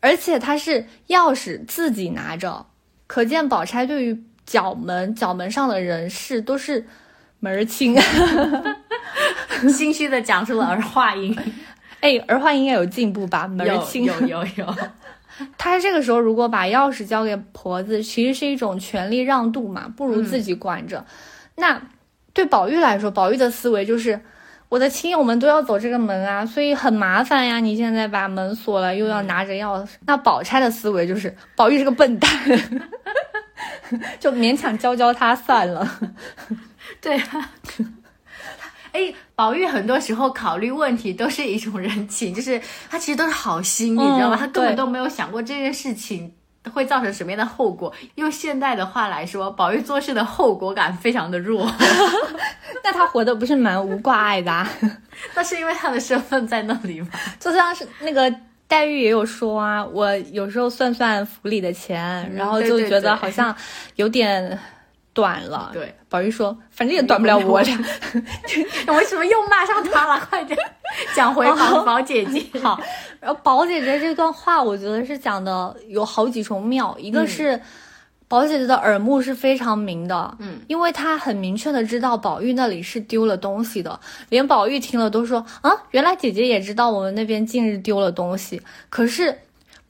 [0.00, 2.66] 而且她是钥匙自己拿着，
[3.12, 6.86] 可见宝钗对于角门角门上的人事都是
[7.40, 7.98] 门儿清。
[9.68, 11.36] 心虚的讲出了儿化音，
[12.00, 13.48] 哎，儿化应该有进步吧？
[13.48, 14.04] 门儿有清。
[14.04, 14.74] 有有有，
[15.58, 21.04] 他这个时候如果把钥匙交给婆子，其实是一种权力让渡嘛，不如自己管着。
[21.56, 21.82] 那
[22.32, 24.20] 对宝玉来说，宝玉的思维就是。
[24.70, 27.58] 我的亲友们都要走这个门啊，所以很麻烦呀。
[27.58, 29.88] 你现在把门锁了，又要拿着钥匙。
[30.06, 32.30] 那宝钗的思维就是，宝玉是个笨蛋，
[34.20, 35.86] 就勉强教教他算了。
[37.02, 37.50] 对啊。
[38.92, 44.36] 哎，宝玉很多时候考虑问题都是一种人情，就是他其实都是好心，你知道吗？
[44.36, 46.32] 嗯他根本都没有想过这件事情
[46.72, 47.92] 会造成什么样的后果。
[48.16, 51.70] 用现代的话来说，宝玉做事的后果感非常的弱。
[52.84, 54.66] 那他活的不是蛮无挂碍的？
[55.34, 57.08] 那是因为他的身份在那里吗？
[57.38, 58.32] 就像是那个
[58.66, 63.54] 黛玉也有说啊，我有时候算算府里的钱，然后就觉得好像
[63.96, 64.58] 有点
[65.20, 65.70] 短了。
[65.72, 67.78] 对，宝玉说，反正也短不了我俩。
[68.96, 70.26] 为什么又骂上他了？
[70.30, 70.58] 快点
[71.14, 72.42] 讲回宝宝姐姐。
[72.60, 72.80] 好，
[73.20, 77.60] 然后宝姐姐这段话，我觉得是讲的有好几重妙，一个是。
[78.30, 88.62] 宝姐姐的耳目是非常明的，嗯，因为她很明确的知道宝玉那里是丢了东西的，连宝玉听了都说啊，原来姐姐也知道我们那边近日丢了东西。
[88.88, 89.36] 可是，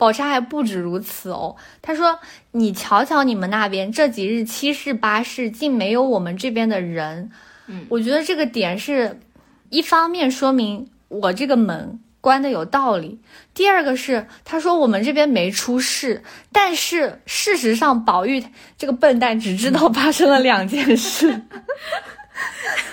[0.01, 2.19] 宝钗还不止如此哦，她说
[2.53, 7.31] 你瞧瞧你们那边这几日七事八事，竟没有我们这边的人，
[7.67, 9.21] 嗯，我觉得这个点是
[9.69, 12.01] 一方面说明我这个门。
[12.23, 13.19] 关的有道理。
[13.55, 18.45] 第二个是，他说我们这边没出事，但是事实上，宝玉
[18.77, 21.29] 这个笨蛋只知道发生了两件事。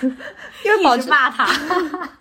[0.64, 1.46] 因为宝钗骂他，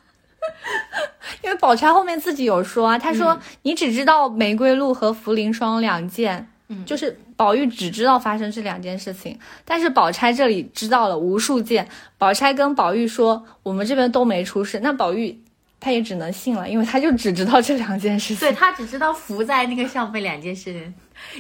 [1.43, 11.87] 因为宝钗后面自己有说啊，她说你只知道玫瑰露和茯苓霜两件，嗯，就是宝玉只知道发生这两件事情，但是宝钗这里知道了无数件。
[12.17, 15.41] 宝钗跟宝玉说，我们这边都没出事，那宝玉。
[15.79, 18.37] 他也只能信了，因为他就只知道这两件事情。
[18.37, 20.93] 对他只知道伏在那个上面两件事情，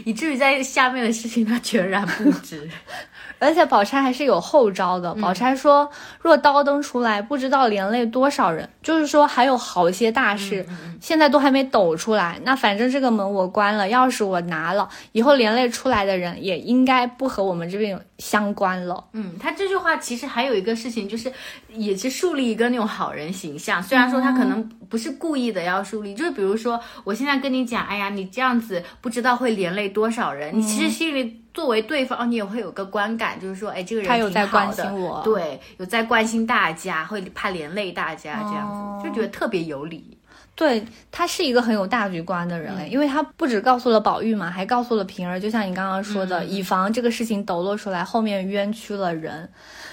[0.05, 2.69] 以至于在下面的事情他全然不知。
[3.39, 5.13] 而且宝钗还是有后招的。
[5.15, 5.89] 宝钗说
[6.21, 10.65] ：“若刀灯出来，不知道连累多少人。”就是说还有好些大事，
[11.01, 12.39] 现在都还没抖出来。
[12.43, 19.03] 那反正这个门我关了，钥匙我拿了，以后连累出来的人也应该不和我们这边相关了。
[19.13, 21.31] 嗯，他这句话其实还有一个事情，就是
[21.73, 23.83] 也是树立一个那种好人形象。
[23.83, 31.41] 虽然说他可能不是故意的要树立，就是比如说我现在跟你讲，哎呀，你这样子不知道会连累多少人，你其实心里。
[31.57, 40.15] 作为对方，你也会有个观感，就是说，哎，这个人他有在关心我，对，有在关心大家，会怕连累大家，这样子就觉得特别有理。
[40.53, 49.49] 对他是一个很有大局观的人，因为他不止告诉了宝玉嘛，还告诉了平儿，就像你刚刚说的，以防这个事情抖落出来，后面冤屈了人，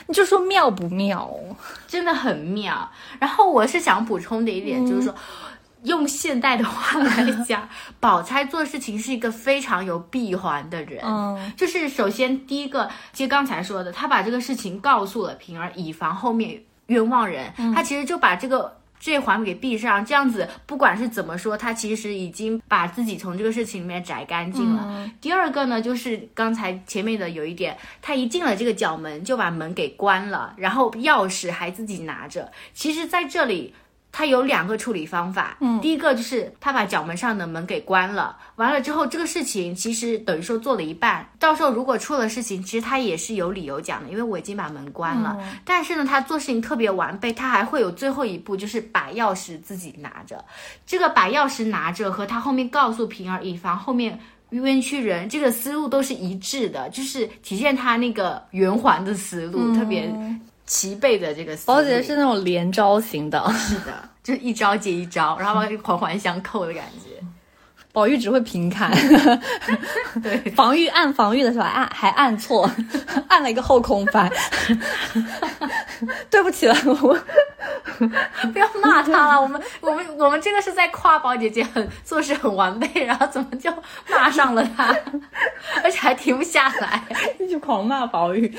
[0.06, 1.34] 你就说妙不妙？
[1.86, 2.86] 真的很妙。
[3.18, 5.14] 然后我是想补充的一点就是说。
[5.84, 7.68] 用现代的话来讲，
[8.00, 11.00] 宝钗做事情是一个非常有闭环的人。
[11.04, 17.52] 嗯，就是首先第一个，接刚才说的，他把这个事情告诉了平儿，以防后面冤枉人。
[17.74, 25.10] 他其实就把这个这环给闭上，这样子不管是怎么说，他其实已经把自己从这个事情里面摘干净了。
[25.20, 32.50] 第二个呢，就是刚才前面的有一点，他一进了这个角门就把门给关了，然后钥匙还自己拿着。
[32.72, 33.74] 其实在这里。
[34.16, 45.36] 他有两个处理方法，嗯，第一个就是他把角门上的门给关了，完了之后这个事情其实等于说做了一半，到时候如果出了事情，其实他也是有理由讲的，因为我已经把门关了。
[45.64, 50.44] 但是呢，他做事情特别完备，他还会有最后一步，就是把钥匙自己拿着。
[50.86, 54.16] 这个把钥匙拿着和他后面告诉平儿，以防后面
[54.50, 60.08] 冤屈人，这个思路都是一致的，就是体现他那个圆环的思路，特别。
[60.66, 67.10] 齐备的这个，宝姐是那种连招型的，是的，就是一招接一招，然后环环相扣的感觉。
[67.92, 68.90] 宝玉只会平砍，
[70.20, 72.68] 对， 防御按防御的时候按还按错，
[73.28, 74.28] 按了一个后空翻。
[76.28, 77.16] 对不起了，我
[78.52, 79.40] 不要骂他了。
[79.40, 83.72] 我们我们我们真的是在夸宝姐姐很做事很完备，然后怎么就
[84.10, 84.92] 骂上了他，
[85.84, 87.00] 而且还停不下来，
[87.38, 88.52] 一直狂骂宝玉。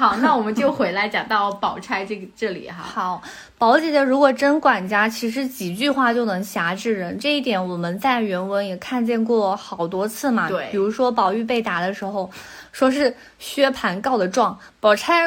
[0.00, 2.82] 好，那我们就回来讲到宝钗这个这里哈。
[2.82, 3.22] 好，
[3.58, 10.48] 宝姐姐如果真管家，其实几句话就能辖制人，这一点我们在原文也看见过好多次嘛。
[10.48, 12.30] 对，比如说宝玉被打的时候，
[12.72, 15.26] 说是薛蟠告的状，宝钗。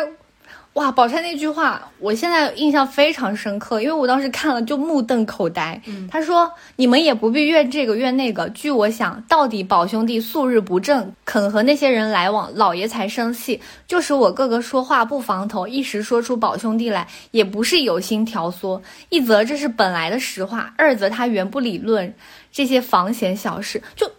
[0.74, 5.80] 哇，宝钗那句话，我现在印象非常深刻，因为我当时看了就目瞪口呆。
[5.86, 13.62] 嗯，他说：“你们也不必怨这个怨那个，据我想，到底宝兄弟素日不正，肯和那些人来往，老爷才生气。
[13.88, 18.82] 就是我哥哥说话不防头，一时说出宝兄弟来，也不是有心挑唆。
[19.10, 22.12] 一则这是本来的实话，二则他原不理论
[22.52, 23.80] 这些房闲小事。
[23.96, 24.12] 就，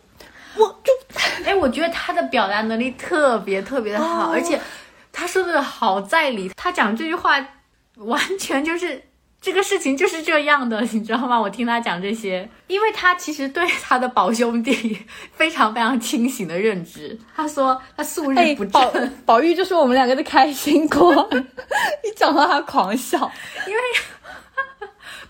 [0.57, 0.93] 我就，
[1.45, 4.61] 哎，我觉得他的表达能力特别特别的好，而且。”
[5.17, 7.39] 他说的好在理，他讲这句话，
[7.95, 9.01] 完全就是
[9.41, 11.41] 这个事情就是这样的，你知道吗？
[11.41, 14.99] 我听他讲这些，因为他其实对他的宝兄弟
[15.33, 17.17] 非常非常清醒的认知。
[17.37, 21.29] 他说他素日不正，宝玉就是我们两个的开心果，
[22.03, 23.31] 一讲到他狂笑，
[23.69, 23.81] 因为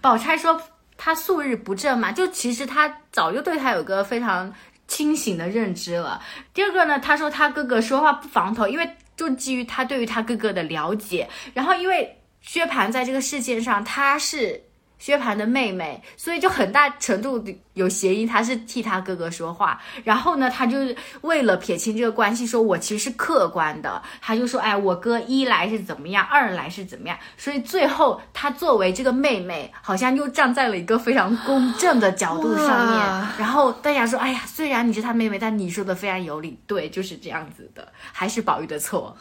[0.01, 0.59] 宝钗说
[0.97, 4.53] 他素日不正嘛，就其实他早就对他有个非常。
[4.87, 6.21] 清醒的认知了。
[6.53, 14.65] 第二个呢，他说他哥哥说话不防头，因为就基于他对于他哥哥的了解，然后因为薛蟠在这个事件上他是。
[15.05, 17.45] 薛蟠的妹妹，所以就很大程度
[17.75, 19.79] 有嫌疑，他是替他哥哥说话。
[20.03, 20.79] 然后呢，他就
[21.21, 24.01] 为了撇清这个关系，说我其实是客观的。
[24.23, 27.19] 他就说，哎，我哥一来是怎么样，二来是怎么样。
[27.37, 32.99] 所以最后他作为这个妹妹，好像又站在了一个非常公正的角度上面。
[33.39, 36.59] 然后大家说，哎呀，虽然你是他妹妹，但你说的非常有理。
[36.67, 39.15] 对，就是这样子的，还是宝玉的错。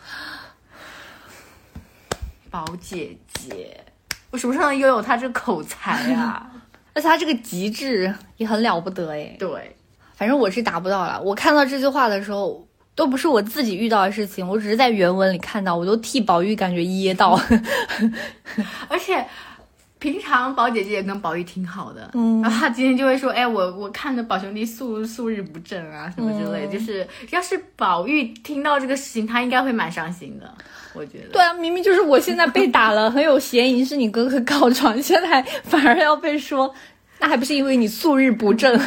[2.49, 3.83] 宝姐姐。
[4.33, 6.43] 我什么时候能拥有他这个口才呀？
[6.95, 9.35] 而且他这个极致也很了不得哎。
[9.37, 9.75] 对，
[10.15, 11.21] 反正我是达不到了。
[11.21, 17.39] 我看到这句话的时候，都不是我自己遇到的事情，我只是在原文里看到，我都替宝玉感觉噎到。
[18.89, 19.23] 而且
[19.99, 30.53] 平常宝姐姐也跟宝玉挺好的，嗯，然后她今天就会说：“哎，我我看着宝兄弟素素日不正啊，什么之类。”就是要是宝玉听到这个事情，他应该会蛮伤心的。
[30.93, 36.73] 我觉得对啊，明明就是我现在被打了，很有嫌疑是你哥哥告状，现在反而要被说，
[37.19, 38.79] 那还不是因为你素日不正？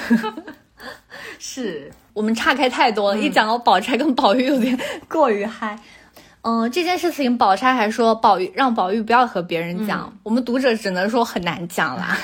[1.38, 4.78] 是我们岔开太多了，一讲到宝钗跟宝玉有点
[5.08, 5.78] 过于嗨。
[6.42, 12.16] 嗯，这件事情宝钗还说宝玉让宝玉不要和别人讲，我们读者只能说很难讲啦。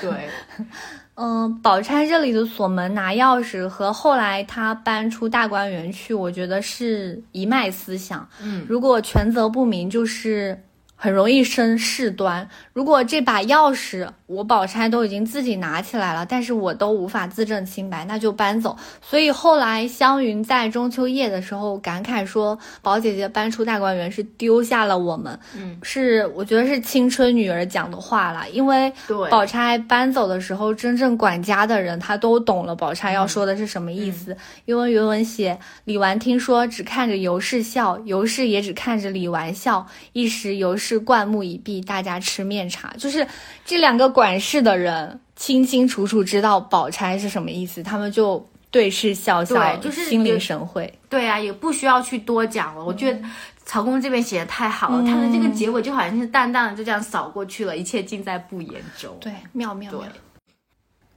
[0.00, 0.10] 对。
[1.14, 8.26] 嗯，宝钗这里的锁门拿钥匙和后来她搬出大观园去，我觉得是一脉思想。
[8.42, 10.58] 嗯，如果权责不明，就是。
[11.02, 12.48] 很容易生事端。
[12.72, 18.76] 如果这把钥匙我宝钗都已经自己拿起来了，但是我都无法自证清白，那就搬走。
[19.00, 28.48] 所以后来湘云在中秋夜的时候感慨说：“宝姐姐搬出大观园是丢下了我们。”嗯，是我觉得是青春女儿讲的话了。
[28.50, 28.92] 因为
[29.28, 34.36] 宝钗搬走的时候，真正管家的人他都懂了宝钗要说的是什么意思。
[34.66, 40.91] 因为原文写李纨听说，只看着尤氏笑，尤氏也只看着李纨笑，一时尤氏。
[40.94, 42.92] 是灌木已毕，大家吃面茶。
[42.98, 43.26] 就是
[43.64, 50.92] 这两个管事的人清清楚楚知道宝钗是什么意思，他们就对视笑笑，就是心领神会。
[51.08, 52.84] 对啊，也不需要去多讲了。
[52.84, 53.20] 我觉得
[53.64, 59.16] 曹公这边写的太好了，他的这个结尾就好像是淡淡的就这样扫过去了，一切尽在不言中。
[59.20, 60.02] 对，妙妙妙。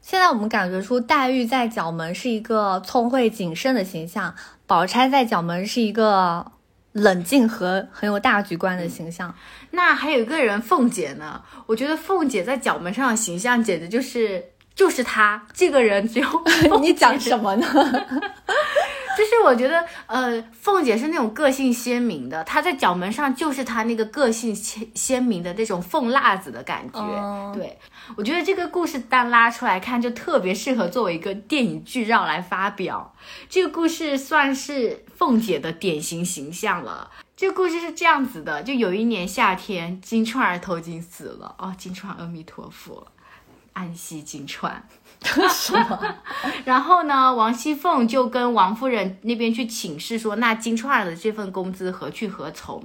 [0.02, 4.34] 现在我们感觉出黛玉在角门是一个聪慧谨慎的形象，
[4.68, 6.52] 宝钗在角门是一个。
[6.96, 9.36] 冷静和很有大局观的形象，
[9.72, 11.42] 那还有一个人凤姐呢？
[11.66, 14.42] 我觉得凤姐在角门上的形象简直就是
[14.74, 16.44] 就是她这个人，只有
[16.80, 17.68] 你讲什么呢？
[19.18, 27.54] 就是我觉得，呃，凤姐是那种个性鲜明的，她在角门上就是她那个个性鲜鲜明的那种凤辣子的感觉。
[27.54, 27.78] 对
[28.16, 33.14] 我觉得这个故事单拉出来看，就特别适合作为一个电影剧照来发表。
[33.50, 37.10] 这个故事算是凤姐的典型形象了。
[37.36, 41.56] 这个故事是这样子的：就有一年夏天，金钏儿头巾死了。
[41.58, 43.08] 哦，金钏，阿弥陀佛，
[43.74, 44.72] 安息金钏。
[45.50, 46.16] 什么？
[46.66, 47.34] 然后呢？
[47.34, 52.84] 王熙凤就跟王夫人那边去请示说，那金钏儿的这份工资何去何从？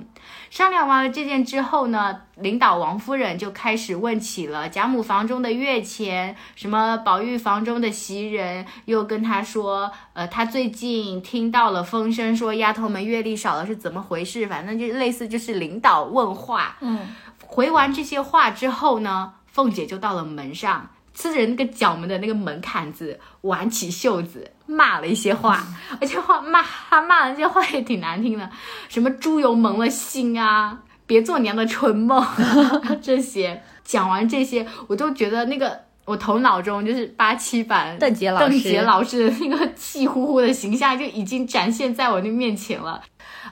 [0.50, 14.44] 商量完了这件之后呢，领导王夫人就开始问起了贾母房中的月钱，什么宝玉房中的袭人，又跟他说，呃，他最近听到了风声，说丫头们月例少了是怎么回事？
[14.48, 16.76] 反正就类似就是领导问话。
[16.80, 17.14] 嗯，
[17.46, 20.90] 回完这些话之后呢，凤姐就到了门上。
[21.12, 25.66] 呲着那个角门的那个门槛子，挽起袖子骂了一些话，
[26.00, 28.48] 而且话骂他骂的这些话也挺难听的，
[28.88, 32.24] 什么猪油蒙了心啊，别做娘的春梦
[33.02, 33.60] 这些。
[33.84, 43.02] 讲完这些，我都觉得那个我头脑中就是八七版邓婕老师，邓婕老师的那个气呼呼的形象就已经展现在我的面前了。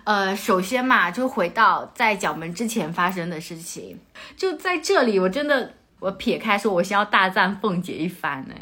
[0.04, 3.98] 呃，首先嘛，就回到在角门之前发生的事情，
[4.36, 5.72] 就在这里，我真的。
[6.00, 8.54] 我撇开说，我先要大赞凤姐一番呢。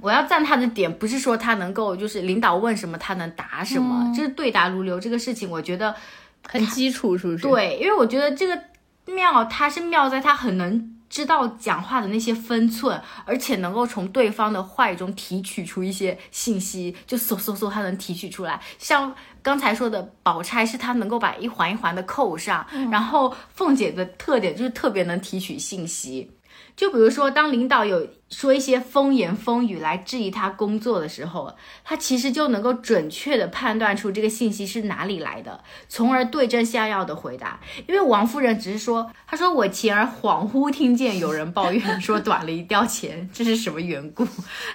[0.00, 5.94] 我要赞他的点，不是说他能够就是领导问什么他能答什么，就是对答如流这个事情，我觉得
[6.46, 7.42] 很基础，是不是？
[7.42, 8.60] 对，因为我觉得这个
[9.06, 18.60] 妙，它是妙在他很能知道讲话的那些分寸，而且能够从对方的话语中提取出一些信息，就嗖嗖嗖，他能提取出来。
[18.78, 26.30] 像刚才说的，宝钗是他能够把一环一环的扣上，然后凤姐的特点就是特别能提取信息。
[26.78, 31.52] 就比如说，当领导有说一些风言风语来质疑他工作的时候，
[31.82, 37.58] 他其实就能够准确的判断出这个信息是哪里来的，从而对症下药的回答。
[37.88, 44.24] 因为王夫人只是说，她说我前儿恍惚听见有人抱怨说短了一吊钱，这是什么缘故？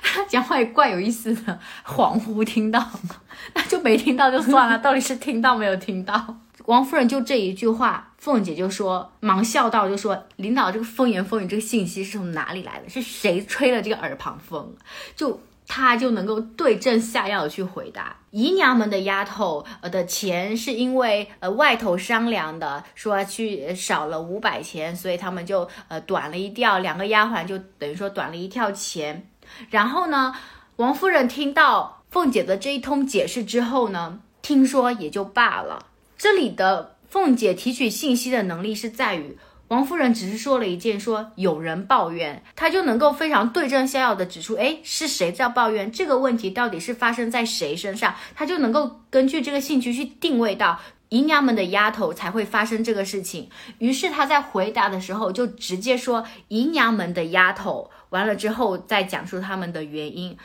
[0.02, 2.86] 他 讲话也怪有意思的，恍惚听到，
[3.56, 6.36] 那就没听到就算了，到底是听到没有听到？
[6.66, 12.90] 王夫人就这一句话，凤姐就说，忙笑道，就说领导这个风言风语，这个信息是从哪里来的？
[12.90, 14.74] 是谁吹了这个耳旁风？
[15.16, 18.16] 就她就能够对症下药的去回答。
[18.32, 29.28] 姨娘们的丫头呃的钱是因为呃外头商量的，说去少了五百钱，所以他们就呃短了一吊，两个丫鬟就等于说短了一吊钱。
[29.70, 30.34] 然后呢，
[30.78, 35.88] 王夫人听到凤姐的这一通解释之后呢，听说也就罢了。
[36.18, 39.38] 这里的凤姐提取信息的能力是在于，
[39.68, 53.50] 王夫人只是说了一件，说有人抱怨，她就能够非常对症下药的指出，哎，是谁在抱怨这个问题到底是发生在谁身上，她就能够根据这个信息去定位到姨娘们的丫头才会发生这个事情。
[53.80, 60.38] 于是她在回答的时候就直接说姨娘们的丫头，完了之后再讲述他们的原因。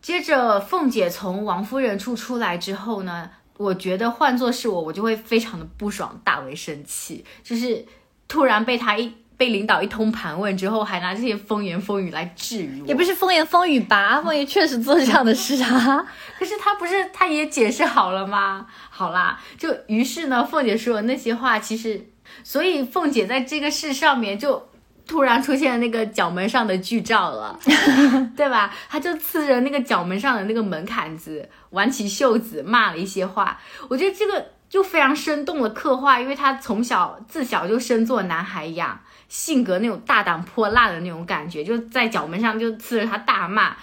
[0.00, 3.30] 接着凤姐从王夫人处出来之后呢？
[3.58, 7.22] 我觉得换做是我，我就会非常的不爽，大为生气。
[7.42, 7.84] 就是
[8.26, 14.20] 突然被他一被领导一通盘问之后，还拿这些风言风语来质疑我，也不是风言风语吧？
[14.24, 16.06] 凤爷确实做这样的事啊。
[16.38, 18.66] 可是他不是他也解释好了吗？
[18.88, 22.08] 好啦，就于是呢，凤姐说的那些话，其实
[22.42, 24.67] 所以凤姐在这个事上面就。
[25.08, 27.58] 突然出现那个角门上的剧照了，
[28.36, 28.72] 对吧？
[28.88, 33.58] 他就呲着那个角门上的那个门槛子，挽起袖子骂了一些话。
[33.88, 43.74] 我觉得这个就非常生动的刻画，因为他从小自小就生做男孩养，性格那种大胆泼辣的那种感觉，就在角门上就呲着他大骂。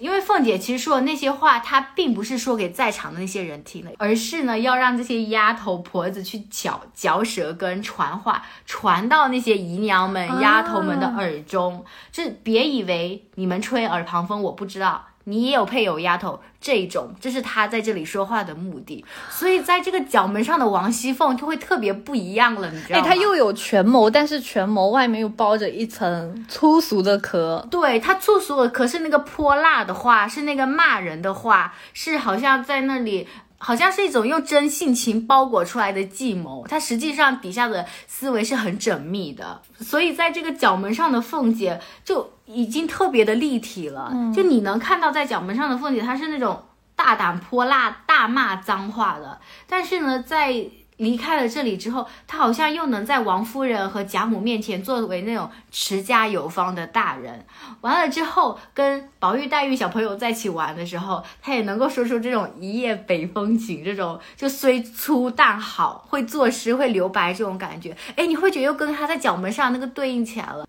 [0.00, 11.84] 因为凤姐其实说的那些话，她并不是说给在场的那些人听的，而是呢要让这些丫头婆子去嚼嚼舌根传话，传到那些姨娘们、丫头们的耳中。
[12.12, 15.07] 就别以为你们吹耳旁风，我不知道。
[15.28, 19.04] 你也有配有丫头这种，这是他在这里说话的目的。
[19.30, 23.04] 所以在这个角门上的王熙凤就会特别不一样了，你知道吗？
[23.04, 27.66] 哎，她又有权谋，但是权谋外面又包着一层粗俗的壳。
[27.70, 33.28] 对，她粗俗的壳是那个泼辣的话，是那个骂人的话，是好像在那里。
[33.58, 44.12] 好像是一种用真性情包裹出来的计谋，他实际上底下的思维是很缜密的，所以在这个角门上的凤姐就已经特别的立体了。
[44.34, 46.62] 就你能看到在角门上的凤姐，她是那种
[46.94, 50.64] 大胆泼辣、大骂脏话的，但是呢，在
[50.98, 57.44] 离开了这里之后，他好像又能在王夫人和贾母面前作为那种持家有方的大人。
[57.80, 67.96] 完了之后，跟宝玉、黛玉小朋友在一起玩的时候，他也能够说出这种一夜北风情，这种就虽粗但好，会作诗、会留白这种感觉。
[68.16, 70.66] 哎，你会觉得又跟他在角门上那个对应起来了。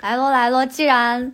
[0.00, 1.32] 来喽来喽，既然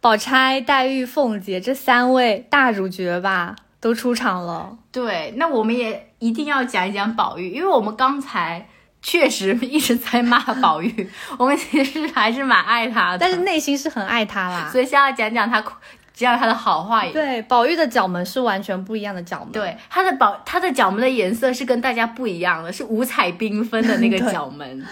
[0.00, 6.06] 宝钗、黛玉、凤姐这三位大主角吧都出场了，对，那我们也。
[6.20, 8.66] 一定要讲一讲宝玉，因为我们刚才
[9.00, 11.08] 确实一直在骂宝玉，
[11.38, 14.68] 我们其实还是蛮爱他的，但是内心是很爱他啦。
[14.68, 17.12] 所以先要讲讲他，讲讲他的好话也。
[17.12, 19.52] 对，宝玉的角门是完全不一样的角门。
[19.52, 24.84] 对，他的宝，他的角门的颜色是跟大家不一样的，是五彩缤纷的那个 角门。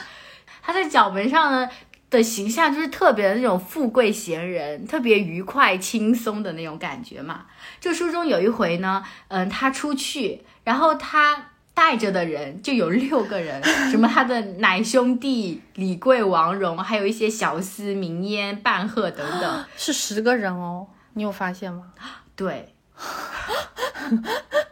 [0.63, 1.69] 他在角门上呢
[2.09, 7.47] 的形象就是特别的那种富贵闲人，特别愉快轻松的那种感觉嘛。
[7.81, 10.43] 就书中有一回呢，嗯，他出去。
[10.65, 20.89] 然后他带着的人就有六个人，什么他的奶兄弟李贵、王荣，还有一些小厮明烟、半鹤等等，是十个人哦。
[21.13, 21.93] 你有发现吗？
[22.35, 22.75] 对，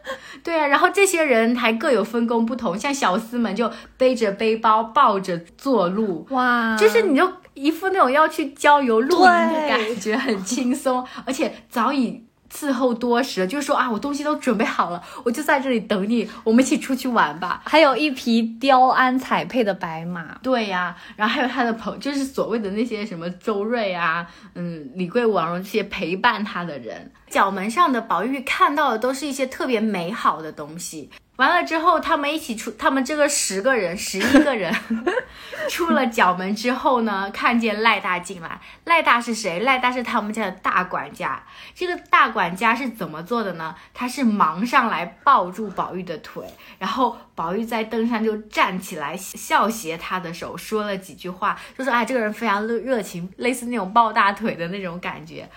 [0.45, 0.67] 对啊。
[0.67, 12.23] 然后这些人还各有分工不同，像小厮们就背着背包抱着坐路，哇，就是你就一副那种要去郊游露营的感觉，很轻松，而且早已。
[12.55, 17.61] 伺候多时，就是说啊，我东西都准备好了，我就在这里等你，我们一起出去玩吧。
[17.65, 27.11] 还有一匹雕鞍彩配的白马，对呀，然后还有他的朋，就是所谓的那些什么周瑞啊，嗯，李贵、王荣这些陪伴他的人。
[27.29, 31.09] 角门上的宝玉看到的都是一些特别美好的东西。
[31.37, 34.73] 完了之后，他们一起出，他们这个十个人、十一个人，
[35.69, 38.61] 出了角门之后呢，看见赖大进来。
[38.85, 39.59] 赖大是谁？
[39.59, 41.43] 赖大是他们家的大管家。
[41.73, 43.75] 这个大管家是怎么做的呢？
[43.93, 46.45] 他是忙上来抱住宝玉的腿，
[46.79, 55.49] 然后宝玉在灯上就站起来，笑斜他的手，说了几句话，就说：“哎，这个人非常热热情，类似那种抱大腿的那种感觉。”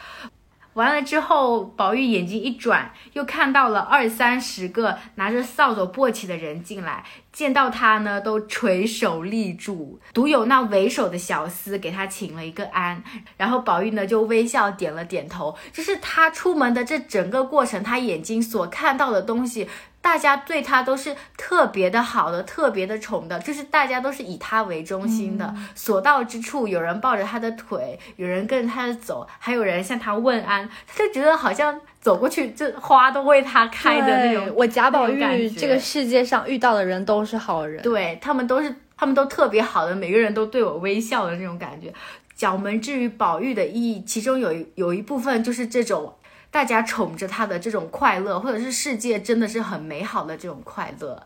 [0.78, 13.02] 完了之后，宝玉眼睛一转，又看到了二三十个拿着扫帚、簸箕的人进来，见到他呢，都垂手立住，独有那为首的小厮给他请了一个安，
[13.36, 15.56] 然后宝玉呢就微笑点了点头。
[15.72, 19.68] 就是他出门的这整个过程，他眼睛所看到的东西。
[20.08, 25.54] 大家对他都是特别的好的，特别的宠的，就是大家都是以他为中心的。
[25.74, 34.50] 所到之处，有人抱着他的腿，有人跟着他的走，还有人向他问安，他就觉得好像走过去，这花都为他开的那种。
[34.56, 41.92] 我贾宝玉这个世界上遇到的人都是好人，对他们都是，他们都特别好的，每个人都对我微笑的那种感觉。
[42.34, 46.14] 角门至于宝玉的意义，其中有有一部分就是这种。
[46.58, 51.24] 大家宠着他的这种快乐，或者是世界真的是很美好的这种快乐，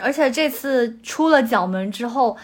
[0.00, 2.36] 而且这次出了角门之后，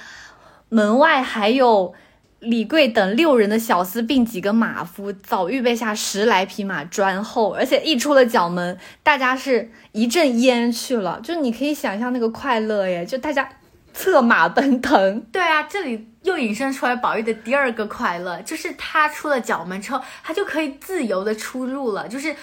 [0.68, 1.92] 门外还有
[2.38, 7.50] 李贵等六人的小厮，并几个马夫，早预备下十来匹马专候。
[7.50, 13.48] 而且一出了角门，大家是一阵烟去了，就你可以想象那个快乐耶，就大家。
[13.94, 22.36] 策马奔腾，对啊，这里又引申出来宝玉的第二个快乐，就是他出了角门之后，他就可以自由的出入了，就是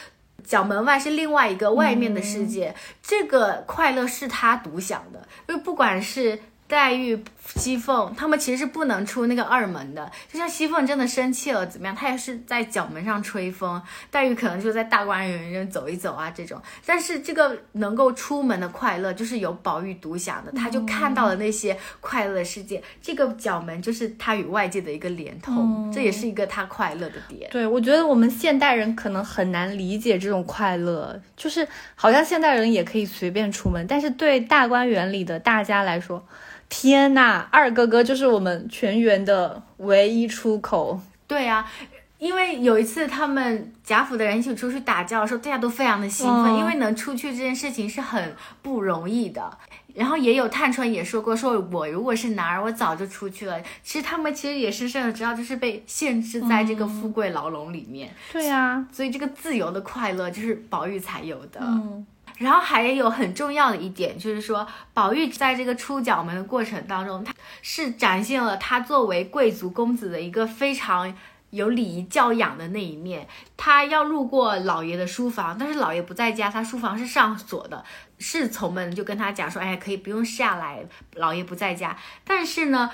[0.44, 2.74] 角门外是另外一个外面的世界，
[3.04, 6.40] 这个快乐是他独享的，因为不管是。
[6.72, 16.62] 黛玉、熙凤他们其实是不能出那个二门的，就像熙凤真的生气了怎么样，他也是在角门上吹风，黛玉可能就在大观园里走一走啊这种。
[16.86, 22.82] 但是这个能够出门的快乐，就是由宝玉独享的，他就看到了那些快乐世界。
[23.02, 27.50] 这个角门就是他与外界的一个连通，这也是一个他快乐的点。
[27.52, 36.26] 对，我觉得我们现代人可能很难理解这种快乐，就是好像现代人也可以随便出门，但是对大观园里的大家来说。
[36.74, 40.98] 天呐，二哥哥就是我们全员的唯一出口。
[41.28, 41.70] 对啊，
[42.18, 49.58] 因为有一次他们贾府的人一起出去打架的时候，大家都非常的兴奋，因为能出去这件事情是很不容易的。
[49.94, 53.62] 然后也有探春也说过，说我如果是男儿，我早就出去了。
[53.84, 58.10] 其实他们其实也深深的知道，就是被限制在这个富贵牢笼里面。
[58.32, 61.60] 对呀，所以这个自由的快乐就是宝玉才有的。
[61.62, 62.08] 嗯。
[62.42, 67.32] 然后还有很重要的一点，就是说宝玉在这个出角门的过程当中，他
[67.62, 71.16] 是展现了他作为贵族公子的一个非常
[71.52, 73.28] 有礼仪教养的那一面。
[73.56, 77.86] 他要路过老爷的书房，但是老爷不在家，他书房是上锁的。
[78.18, 80.84] 侍从们就跟他讲说：“哎，可以不用下来，
[81.14, 82.90] 老爷不在家。”但是呢，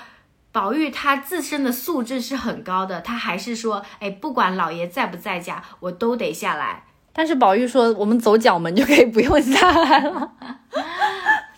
[0.52, 6.84] 宝玉他自身的素质是很高的，他还是说：“哎，不管老爷在不在家，我都得下来。”
[7.18, 10.30] 但是宝玉说：“我们走角门就可以不用下来了。”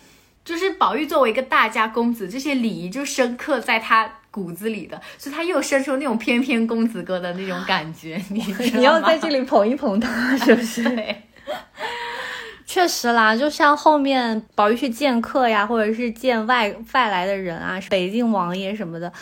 [0.43, 8.19] 就是宝玉作为一个大家公子，这些礼仪就深刻在他骨子里的，所以他又生出那种翩翩公子哥的那种感觉。
[8.29, 8.41] 你
[8.73, 10.83] 你要在这里捧一捧他，是不是？
[12.65, 19.13] 确实啦，就像后面宝玉去见客呀，或者是见外外来的人啊，北静王爷什么的。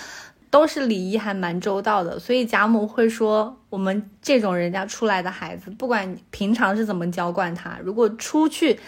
[0.49, 8.79] 都是礼仪还蛮周到的，所以贾母会说，我们这种人家出来的孩子，不管平常是怎么娇惯他，如果出去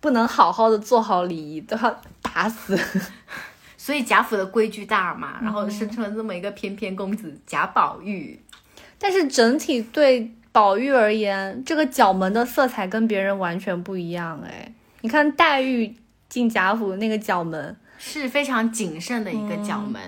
[0.00, 2.78] 不能好好的做好礼仪，都要打死。
[3.76, 8.38] 所以贾府的规矩大嘛，然后生出了这么一个翩翩公子贾宝玉。
[8.98, 14.74] 但是整体对宝玉而言，这个角门的色彩跟别人完全不一样哎。
[15.00, 15.96] 你看黛玉
[16.28, 20.02] 进贾府那个角门是非常谨慎的一个角门。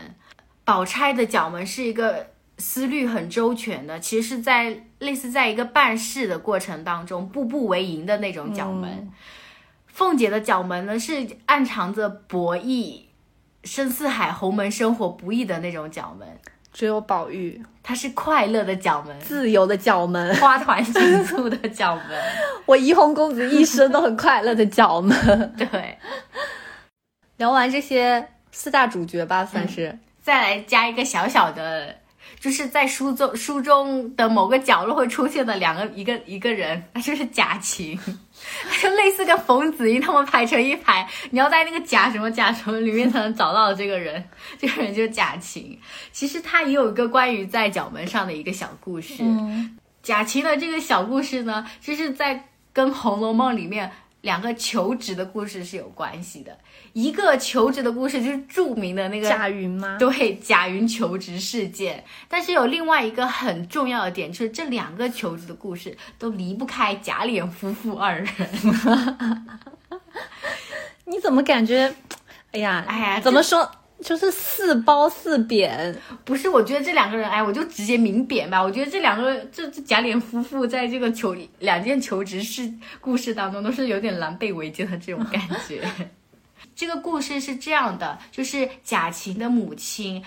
[0.71, 9.11] 宝钗的角门是一个思虑很周全的，其实是在类似在一个办事的过程当中，步步为营的那种角门。
[9.89, 13.01] 凤姐的角门呢，是暗藏着博弈、
[13.65, 16.29] 深似海、鸿门生活不易的那种角门。
[16.73, 22.05] 只有宝玉，他是快乐的角门，自由的角门，花团锦簇的角门。
[22.65, 25.19] 我怡红公子一生都很快乐的角门。
[25.59, 25.99] 对，
[27.39, 29.99] 聊完这些四大主角吧，算是。
[30.31, 31.99] 再来加一个小小的，
[32.39, 37.99] 就是在书中书中的某个角落会出现的两个一个一个人，那就是贾琴，
[38.81, 44.25] 就 类似跟冯子英他们排成一排，你要在那个贾什么贾什么里面才能找到这个人，
[44.57, 45.77] 这个人就是贾琴。
[46.13, 49.25] 其实他也有一个关于在角门上的一个小故事。
[50.01, 56.57] 贾琴的这个小故事呢，就是在跟《红楼梦》里面两个求职的故事是有关系的。
[56.93, 59.97] 一个求职的故事就是著名的那个贾云吗？
[59.99, 62.03] 对，贾云求职事件。
[62.29, 68.29] 但是有另外一个很重要的点，就是这两个求职的故事都离不开贾琏夫妇二人。
[71.07, 71.95] 你怎么感觉？
[72.53, 73.71] 哎呀，哎呀，怎么说？
[74.03, 76.49] 就是四褒四贬，不是？
[76.49, 78.63] 我觉得这两个人，哎，我就直接明贬吧。
[78.63, 85.39] 我觉得这两个，这这贾琏夫妇在这个求两件求职事故事当中，都是有点狼狈为奸的这种感
[85.69, 85.87] 觉。
[86.81, 90.25] 这个故事是这样的，就是贾琴的母亲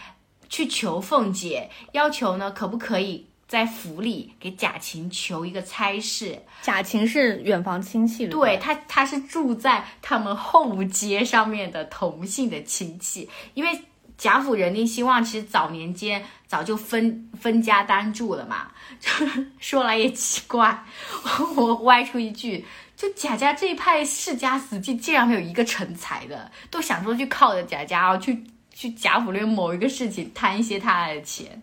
[0.50, 6.40] 去求凤姐，要求呢，可不可以在府里给贾琴求一个差事？
[6.62, 13.28] 贾琴是远房亲戚，对他，他是住在他们后街上面的同姓的亲戚。
[13.56, 13.82] 因为
[14.16, 18.68] 贾府人丁兴旺，其实早年间早就分分家单住了嘛。
[19.58, 20.86] 说来也奇怪，
[21.58, 22.64] 我歪出一句。
[23.04, 28.42] 就贾家这一派世家子弟，竟然没有一个成才的，都想说去靠着贾家哦，去
[28.74, 31.62] 去贾府里某一个事情贪一些他的钱。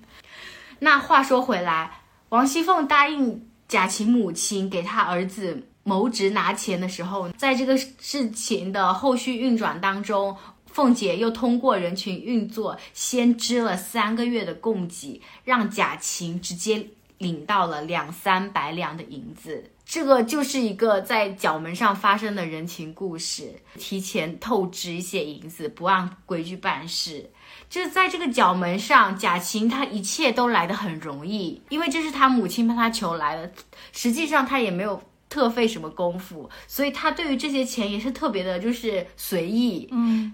[0.80, 10.36] 那话说回来，王熙凤答应贾琴母亲给他儿子谋职拿钱的时候，在这个事情的后续运转当中，
[10.66, 19.70] 凤姐又通过人群运作，先支了三个月的供给，让贾琴直接领到了两三百两的银子。
[19.90, 27.28] 这个就是一个在角门上发生的人情故事，提前透支一些银子，不按规矩办事。
[27.68, 33.52] 就是在这个角门上，贾琴她一切都来得很容易，因为这是她母亲帮她求来的，
[33.90, 39.88] 实际上她也没有特费什么功夫，所以她对于这些钱也是特别的，就是随意。
[39.90, 40.32] 嗯。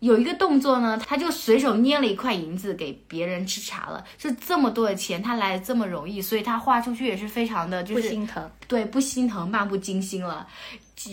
[0.00, 4.04] 有一个动作呢，他就随手捏了一块银子给别人吃茶了。
[4.18, 8.50] 就这么多的钱，他来的这么容易，所以他花出去也是非常的，就是不心疼。
[8.68, 10.46] 对，不心疼，漫不经心了。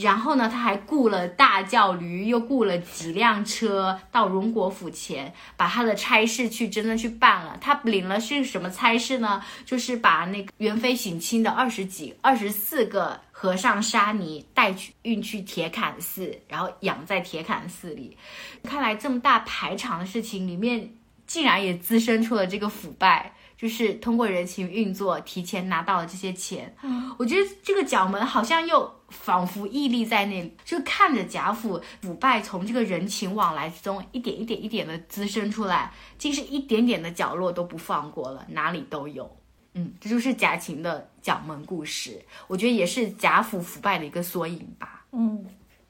[0.01, 7.57] 然后呢，他还雇了大轿驴，又雇了几辆车到荣国府前，把他的差事去真的去办了。
[7.59, 9.43] 他领了是什么差事呢？
[9.65, 18.17] 就是把那个元妃省亲的二十几、二十四个和尚沙弥带去运去铁槛寺，然后养在铁槛寺里。
[18.63, 20.89] 看来这么大排场的事情里面，
[21.27, 23.35] 竟然也滋生出了这个腐败。
[23.57, 26.73] 就是通过人情运作，提前拿到了这些钱。
[26.83, 39.29] 嗯，我觉得这个角门好像又仿佛屹立在那里，就看着贾府腐败从这个人情往来之中一点一点一点的滋生出来，竟是一点点的角落都不放过了，哪里都有。
[39.73, 45.05] 嗯，这就是贾琴的角门故事，我觉得也是贾府腐败的一个缩影吧。
[45.11, 45.45] 嗯，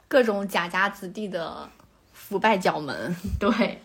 [0.07, 1.69] 各种贾家子弟的
[2.13, 3.79] 腐败角门， 对。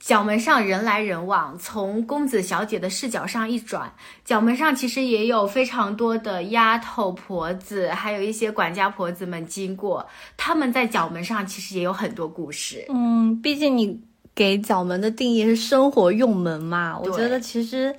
[0.00, 3.92] 角门上人来人往，从公子小姐的视角上一转，
[4.24, 10.06] 角门上其实也有非常多的丫头婆子，还有一些管家婆子们经过。
[10.36, 12.84] 他们在角门上其实也有很多故事。
[12.90, 14.00] 嗯，毕竟你
[14.36, 17.92] 给角门的定义是生活用门嘛，我觉得其实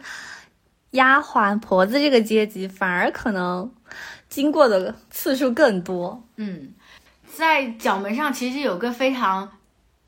[0.91, 3.71] 丫鬟婆子这个阶级反而可能
[4.29, 6.21] 经过的次数更多。
[6.37, 6.73] 嗯，
[7.35, 9.49] 在角门上其实有个非常。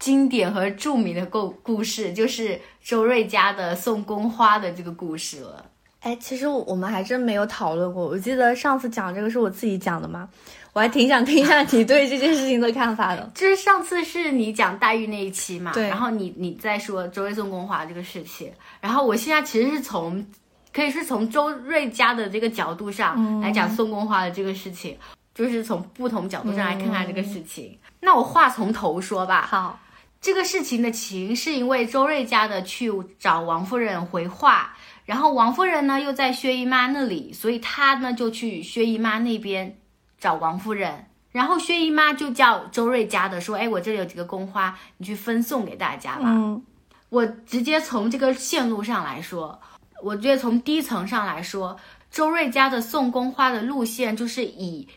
[0.02, 5.64] 经典和著名的故故事就是周瑞家的送宫花的这个故事了。
[6.00, 8.08] 哎，其实我们还真没有讨论过。
[8.08, 10.28] 我记得上次讲这个是我自己讲的嘛，
[10.74, 13.30] 我还挺想听一下你对这件事情的看法的。
[13.36, 15.88] 就是上次是你讲黛玉那一期嘛，对。
[15.88, 20.26] 然后你你在说周瑞送宫花这个事情，然后我现在其实是从
[20.74, 24.98] 可以是从周瑞家的这个角度上来讲宋宫花的这个事情，
[25.34, 27.78] 就是从不同角度上来看看这个事情。
[28.00, 29.48] 那我话从头说吧。
[29.50, 29.80] 好。
[30.20, 39.80] 这个事情的起因是因为周瑞家的去找王夫人回话，然后王夫人呢又在薛姨妈那里，所以她呢就去薛姨妈那边
[40.20, 46.62] 找王夫人，然后薛姨妈就叫周瑞家的说：“哎，我这里有几个宫花，你去分送给大家吧。”嗯，
[47.10, 49.60] 我直接从这个线路上来说，
[50.04, 51.78] 我觉得从低层上来说，
[52.12, 54.88] 周瑞家的送宫花的路线就是以。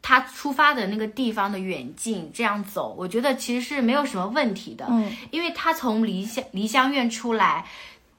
[0.00, 4.86] 他出发的那个地方的远近，这样走，我觉得其实是没有什么问题的。
[4.88, 7.66] 嗯，因为他从梨香梨香院出来，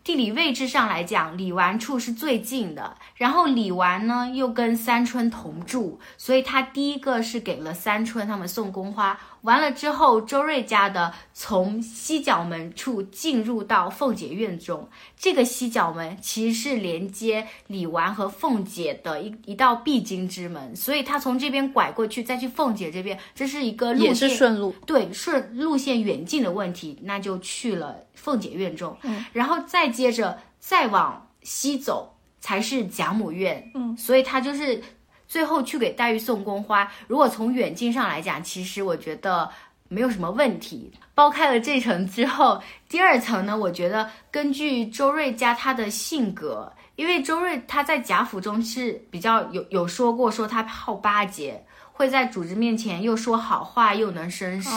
[0.03, 2.95] 地理位置上来讲，李纨处是最近的。
[3.15, 9.19] 然后李纨呢又跟三春同住，所以他第一个是给了三春他们送宫花。
[9.41, 34.83] 完了之后，周瑞家的从西角门处进入到凤姐院中，这个西角门其实是连接李纨和凤姐的一一道必经之门，所以他从这边拐过去，再去凤姐这边，这是一个路也是顺路，对顺路线远近的问题，那就去了凤姐院中，嗯，然后再接着再往西走才是贾母院，嗯，所以他就是。
[35.29, 39.49] 最后去给黛玉送宫花，如果从远近上来讲，其实我觉得
[39.87, 40.91] 没有什么问题。
[41.15, 51.63] 剥开了这层之后，第二层呢，我觉得根据周瑞家他的性格，因为周瑞他在贾府中是比较有有说过，说他好巴结。
[51.91, 54.69] 会在主子面前又说好话，又能绅士，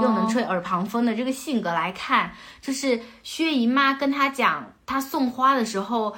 [0.00, 2.30] 又能吹耳旁风的这个性格来看，
[2.60, 6.14] 就是薛姨妈跟他讲，他送花的时候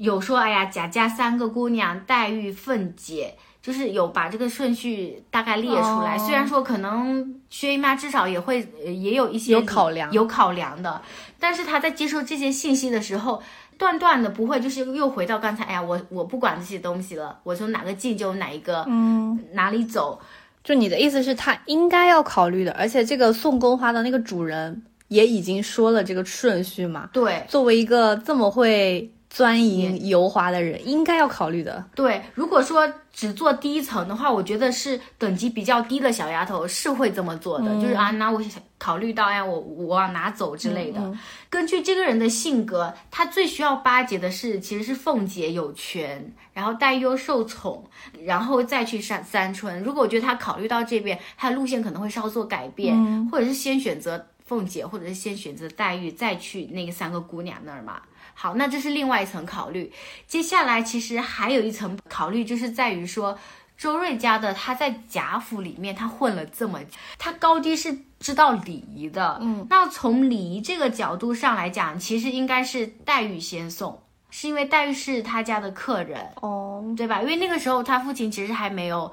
[0.00, 6.16] 有说，哎呀，贾家三个姑娘，黛玉、凤姐，就是有把这个顺序大概列出来。
[6.16, 11.02] 虽然说可能薛姨妈至少也会也有一些有考量，有考量的，
[11.38, 13.42] 但是她在接受这些信息的时候。
[13.80, 20.20] 断断的不会，就是又回到刚才，哎呀，我我不管这些东西了，我从哪个进就哪一个，嗯，哪里走。
[20.62, 27.08] 就你的意思是，他应该要考虑的，而且这个送宫花的那个主人也已经说了这个顺序嘛。
[27.10, 29.10] 对，作为一个这么会。
[29.30, 31.82] 钻营油滑的人应该要考虑的。
[31.94, 38.42] 对，如果说只做第一层的话，我觉得是等级比较低的小丫头是会这么做的，就是啊，那我
[38.76, 41.00] 考虑到哎，我我往哪走之类的。
[41.48, 47.88] 根据这个人的性格，他最需要巴结的是其实是凤姐有权，然后黛玉又受宠，
[48.24, 49.80] 然后再去三三春。
[49.82, 58.00] 如果我觉得他考虑到这边，他的路线可能会稍作改变，或者是先选择凤姐，或者是先选择黛玉，再去那个三个姑娘那儿嘛。
[58.42, 59.92] 好，那这是另外一层考虑。
[60.26, 63.38] 接下来其实还有一层考虑，就是在于说
[63.76, 66.80] 周瑞家的他在贾府里面他混了这么，
[67.18, 69.36] 他高低是知道礼仪的。
[69.42, 77.20] 嗯，那从礼仪这个角度上来讲，其实应该是黛玉先送，是因为黛玉是他家的客人哦，对吧？
[77.20, 79.12] 因为那个时候他父亲其实还没有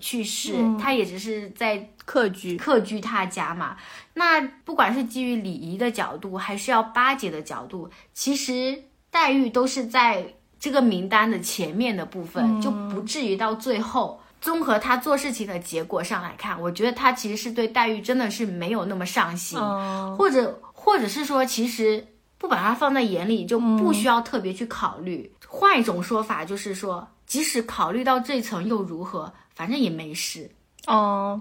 [0.00, 1.88] 去世，他也只是在。
[2.08, 3.76] 客居客居他家嘛，
[4.14, 10.24] 那不管是基于礼仪的角度，还是要巴结的角度，其实黛玉都是在
[10.58, 14.18] 这个名单的前面的部分，就不至于到最后。
[14.40, 19.58] 综合他做事情的结果上来看，我觉得他其实是对黛玉真的是没有那么上心，
[20.16, 22.06] 或者或者是说，其实
[22.38, 25.30] 不把他放在眼里，就不需要特别去考虑。
[25.46, 30.48] 换一种说法就是说，即使考虑到这层又如何，反正也没事。
[30.86, 31.38] 哦，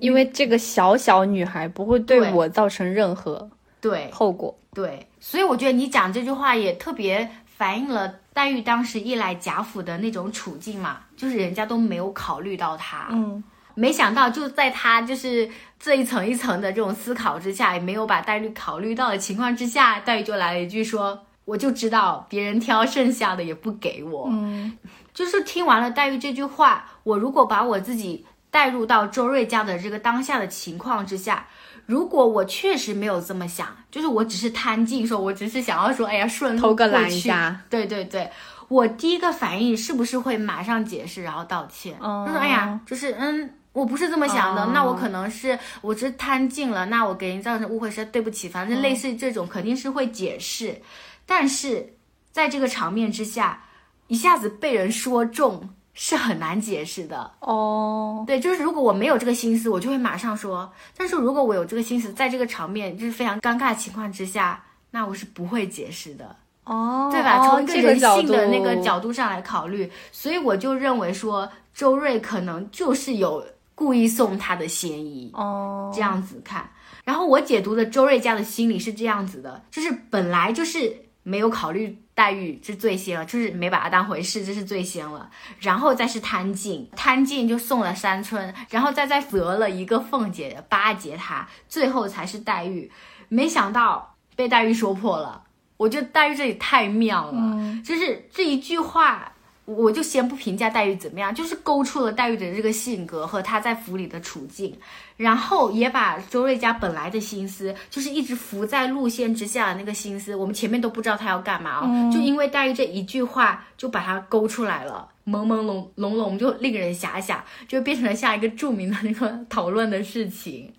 [0.00, 3.50] 因为这个小小女孩不会对我造成任何
[3.80, 13.42] 对后果，对，所以我觉得你讲这句话也特别反映了黛玉当时一来贾府的那种处境嘛，就是人家都没有考虑到她，嗯，
[13.74, 15.50] 没想到就在她就是
[15.80, 24.78] 这一层一层的这种思考之下，也没有把黛玉考虑到的情况之下，黛玉就来了一句说：“我就知道别人挑剩下的也不给我。”嗯，
[25.16, 28.24] 就是听完了黛玉这句话，我如果把我自己。
[28.48, 31.46] 带入到周瑞家的这个当下的情况之下，
[31.84, 37.60] 如果我确实没有这么想，就是我只是贪静，说我只是想要说，哎呀，顺偷个懒一下。
[37.68, 38.30] 对对对，
[38.68, 41.98] 我第一个反应是不是会马上解释，然后道歉？
[41.98, 50.80] 就说，哎呀，就是嗯，我不是这么想的，那我可能是我只是贪静了，那我给人造成误会是对不起，反正类似这种肯定是会解释。
[51.26, 51.92] 但是
[52.32, 53.64] 在这个场面之下，
[54.08, 55.68] 一下子被人说中。
[55.98, 67.48] 是很难解释的哦，对，就是如果我没有这个心思，我就会马上说；但是如果我有这个心思，在这个场面就是非常尴尬的情况之下，那我是不会解释的哦，对吧？
[67.48, 73.42] 从一个人性的那个角度上来考虑，所以我就认为说周瑞可能就是有
[73.74, 76.68] 故意送他的嫌疑哦，这样子看。
[77.04, 81.96] 然后我解读的周瑞家的心理是这样子的，就是本来就是没有考虑。
[82.16, 85.30] 黛玉是最先了，就是没把她当回事，这是最先了。
[85.60, 92.90] 然后再是贪静，贪静就送了三春，然后再再择了一个凤姐巴结她，最后才是黛玉。
[93.28, 95.42] 没想到被黛玉说破了，
[95.76, 99.34] 我觉得黛玉这里太妙了，就是这一句话。
[99.66, 104.74] 我就先不评价黛玉怎么样，就是勾出了黛玉的这个性格和她在府里的处境，
[105.16, 120.72] 然后也把周瑞家本来的心思，就是一直浮在路线之下的那个心思，我们前面都不知道他要干嘛哦，就因为黛玉这一句话，就把它勾出来了，朦朦胧胧胧就令人遐想，就变成了下一个著名的那个讨论的事情。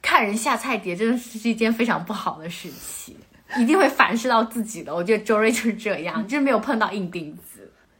[0.00, 3.16] 看人下菜碟真的是一件非常不好的事情，
[3.58, 4.94] 一定会反噬到自己的。
[4.94, 7.47] 我觉得周瑞就是这样，就是没有碰到硬钉子。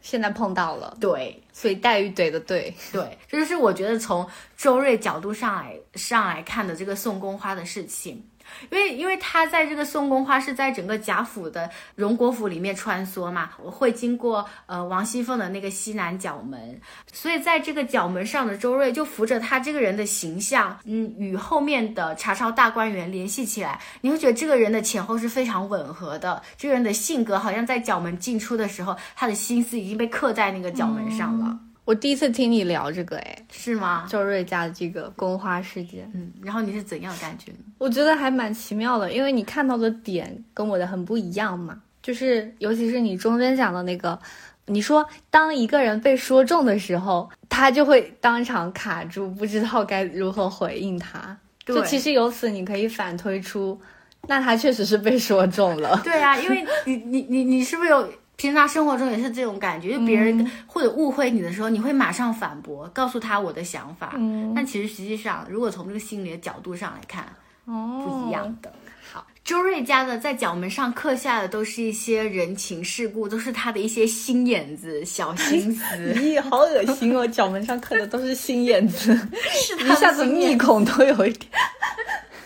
[0.01, 4.27] 现在碰到了，对，所以黛玉怼的对，对，这就是我觉得从
[4.57, 8.23] 周瑞角度上来上来看的这个送宫花的事情。
[8.69, 16.79] 因为，因为他在这个送宫花是在整个贾府的荣国府里面穿梭嘛，我会经过呃王熙凤的那个西南角门，
[17.11, 31.59] 所以在这个角门上的周瑞就扶着他这个人的形象，嗯，与后面的查抄大观园联系起来，你会觉得这个人的前后是非常吻合的，这个人的性格好像在角门进出的时候，他的心思已经被刻在那个角门上了。
[31.89, 34.05] 我第一次听你聊这个，哎，是吗？
[34.07, 37.57] 周瑞家的这个宫花事件，嗯，然后你是怎样感觉呢？
[37.79, 44.19] 我觉得还蛮奇妙的，因为你看到的点跟我的很不一样嘛，就是尤其是你中间讲的那个，
[44.67, 51.35] 你说当一个人被说中的时候，他就会当场卡住，不知道该如何回应他。
[51.65, 53.81] 就其实由此你可以反推出，
[54.27, 55.99] 那他确实是被说中了。
[56.03, 58.07] 对呀，因为你你你你是不是有
[58.39, 59.95] 平常生活中也是这种感觉？
[59.95, 64.13] 就别人或者误会你的时候，你会马上反驳，告诉他我的想法。
[64.15, 67.25] 嗯，但其实实际上，如果从这个心理的角度上来看，
[67.65, 68.71] 哦，不一样的。
[69.11, 75.83] 好，周瑞家的在角门上刻下的都是一些人情世故，都是他的一些心眼子、小心思。
[76.15, 77.27] 咦，好恶心哦！
[77.27, 79.13] 角门上刻的都是心眼子，
[79.51, 81.51] 是一下子密孔都有一点。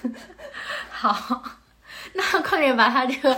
[0.89, 1.43] 好，
[2.33, 3.35] 那快点把他这个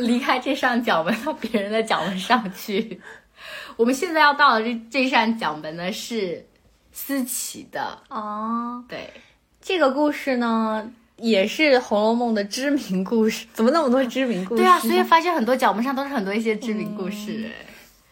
[0.00, 3.00] 离开这扇角门，到别人的角门上去。
[3.76, 6.44] 我们现在要到的这这扇角门呢，是
[6.92, 8.82] 思琪的哦。
[8.88, 9.12] 对，
[9.60, 13.46] 这个故事呢，也是《红楼梦》的知名故事。
[13.52, 14.62] 怎么那么多知名故事？
[14.62, 17.50] 对啊，所以发现很多角门上都是很多一些知名故事。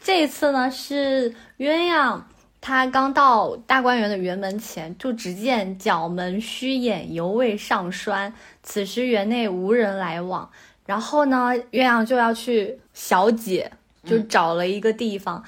[0.02, 2.20] 这一次呢，是鸳鸯。
[2.62, 8.32] 他刚到大观园的园门前，就只见角门虚掩，犹未上栓。
[8.62, 10.48] 此时园内无人来往。
[10.86, 13.72] 然后呢，鸳鸯就要去小解，
[14.04, 15.42] 就找了一个地方。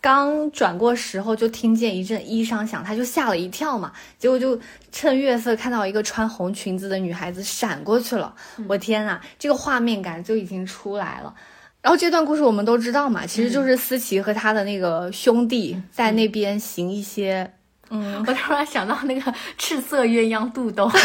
[0.00, 3.92] 刚转过时候，就听见一阵衣裳响，他就吓了一跳嘛。
[4.16, 4.58] 结果就
[4.90, 8.34] 趁月色看到一个穿红裙子的女孩子闪过去了。
[8.66, 11.34] 我天呐，这个画面感就已经出来了。
[11.80, 17.50] 然后这段故事我们都知道嘛，其实就是思琪和他的那个兄弟在那边行一些，
[17.90, 20.90] 嗯，我突然想到那个赤色鸳鸯肚兜，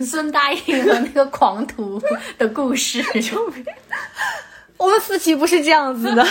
[0.00, 2.00] 孙答应和那个狂徒
[2.38, 3.02] 的故事，
[4.84, 6.26] 我们思琪不是这样子的。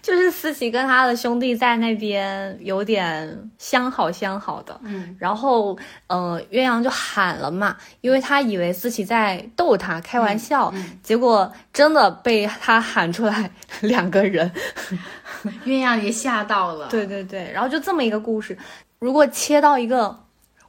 [0.00, 5.76] 就是思琪跟他的兄弟在那边有点相好相好的，嗯，然后，
[6.08, 10.72] 呃，鸳鸯就喊了嘛，因为他以为思琪在逗他开玩笑，
[11.02, 13.50] 结果真的被他喊出来
[13.80, 14.50] 两个人，
[15.64, 16.88] 鸳鸯也吓到了。
[16.88, 18.56] 对对对，然后就这么一个故事，
[18.98, 20.23] 如果切到一个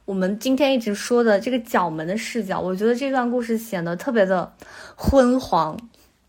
[0.06, 4.50] 我们今天一直说的这个角门的视角，我觉得这段故事显得特别的
[4.94, 5.78] 昏黄。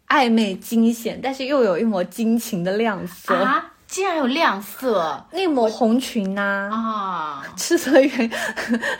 [0.07, 3.73] 暧昧惊险，但是又有一抹惊情的亮色啊！
[3.87, 7.43] 竟然有亮色，那抹红裙呐啊！
[7.57, 8.31] 赤色云，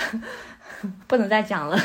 [1.08, 1.80] 不能再讲了。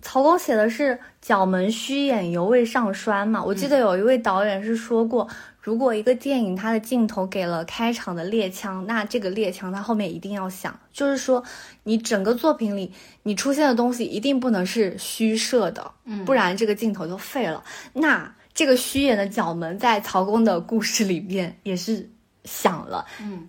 [0.00, 3.42] 曹公写的是角门虚掩，犹未上栓嘛。
[3.42, 5.26] 我记得有一位导演是说过。
[5.60, 11.44] 如果一个电影它的镜头给了开场的猎枪，那这个猎枪它后面一定要响，就是说
[11.84, 12.92] 你整个作品里
[13.24, 17.62] 你出现的东西一定不能是虚设的，嗯，不然这个镜头就废了。
[17.92, 22.10] 那这个虚掩的角门在曹公的故事里面也是
[22.44, 23.48] 响了，嗯，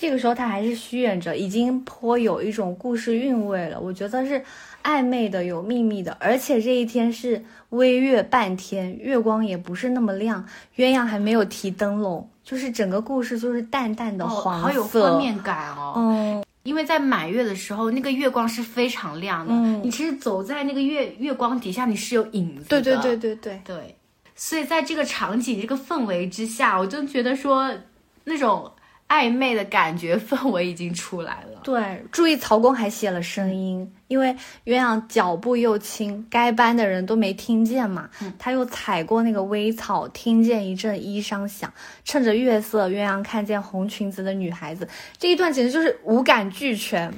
[0.00, 3.78] 这个时候他还是虚掩着，已经颇有一种故事韵味了。
[3.78, 4.42] 我觉得是。
[4.82, 10.42] 暧昧的，有秘密的，而且这一天是微月半天，月光也不是那么亮，
[10.74, 15.92] 鸳鸯还没有提灯笼，就是整个故事就是淡淡的黄色，好有画面感哦。
[15.98, 22.80] 嗯，因为在满月的时候，那个月光是非常亮的，你其实走在那个月月光底下，你是有影子的。
[22.80, 23.96] 对对对对对对，
[24.34, 27.70] 所以在这个场景、这个氛围之下，我就觉得说
[28.24, 28.72] 那种。
[29.10, 31.60] 暧昧的感觉氛围已经出来了。
[31.64, 34.34] 对，注意曹公还写了声音，因为
[34.64, 38.08] 鸳鸯脚步又轻，该班的人都没听见嘛。
[38.38, 41.70] 他又踩过那个微草，听见一阵衣裳响。
[42.04, 44.88] 趁着月色，鸳鸯看见红裙子的女孩子。
[45.18, 47.12] 这一段简直就是五感俱全，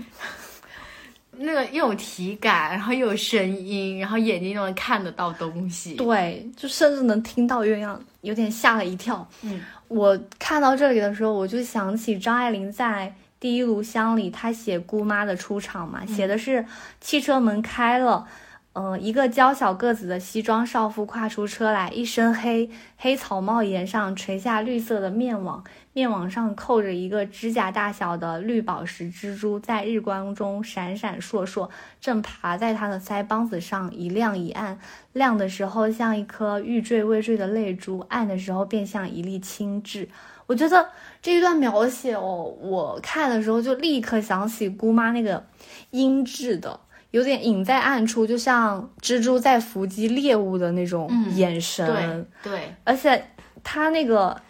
[1.36, 5.94] 那个又有体感，然后又有声音，然后眼睛又能看得到东西。
[5.94, 9.28] 对，就甚至能听到鸳鸯有点吓了一跳。
[9.42, 9.60] 嗯。
[9.94, 16.64] 我看到这里的时候，我就想起张爱玲在《第一炉香》里，她写姑妈的出场嘛，写的是
[17.00, 18.26] 汽车门开了，
[18.72, 25.62] 嗯，一个娇小个子的西装少妇跨出车来，一身黑，黑草帽檐上垂下绿色的面网。
[25.94, 31.68] 面网上扣着一个指甲大小的绿宝石蜘蛛，在日光中闪闪烁烁，
[32.00, 34.78] 正爬在他的腮帮子上，一亮一暗。
[35.12, 40.08] 亮的时候像一颗欲坠未坠的泪珠，暗的时候便像一粒青痣。
[40.46, 40.88] 我觉得
[41.20, 45.44] 这一段描写哦，我看的时候就立刻想起姑妈那个
[45.90, 46.80] 阴鸷的，
[47.10, 52.26] 有点隐在暗处，就像蜘蛛在伏击猎物的那种眼神。
[52.42, 53.22] 对对，而且
[53.62, 54.40] 他那个。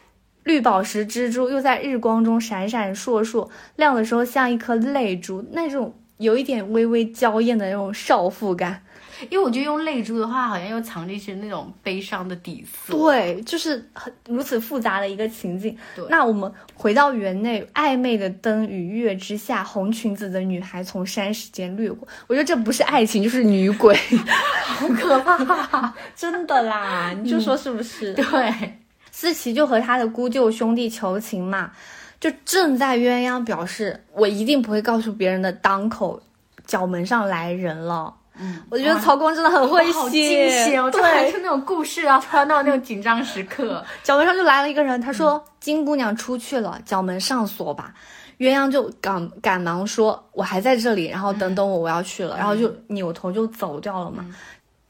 [0.45, 8.83] 绿宝石蜘蛛又在日光中闪闪烁烁，亮的时候像一颗泪珠，那种有一点微微娇艳的那种少妇感，
[9.31, 12.93] 因为我觉得用泪珠的话，好像又藏着一些那种悲伤的底色。
[12.93, 15.77] 对，就是很如此复杂的一个情境。
[15.95, 22.07] 对那我们回到园内，暧昧的灯与月之下，红裙子的女孩从山石间掠过。
[22.27, 23.97] 我觉得这不是爱情，就是女鬼，
[24.65, 25.95] 好可怕！
[26.17, 28.13] 真的啦，你就说是不是？
[28.15, 28.79] 对，
[29.23, 31.71] 思琪就和他的姑舅兄弟求情嘛，
[32.19, 36.21] 就正在鸳鸯表示我一定不会告诉别人的当口，
[36.67, 38.13] 角门上来人了。
[38.37, 40.91] 嗯，我觉得曹公真的很会好写，惊险哦！
[40.91, 43.85] 这还对，就那种故事啊，穿到那种紧张时刻。
[44.03, 47.95] 角门上就来了一个人，他说、金姑娘出去了，角门上锁吧。
[48.39, 52.37] 鸳鸯就赶赶忙说：“我还在这里，然后等等我，我要去了。
[52.37, 54.27] 然后就扭头就走掉了嘛。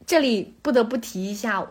[0.07, 1.63] 这里不得不提一下，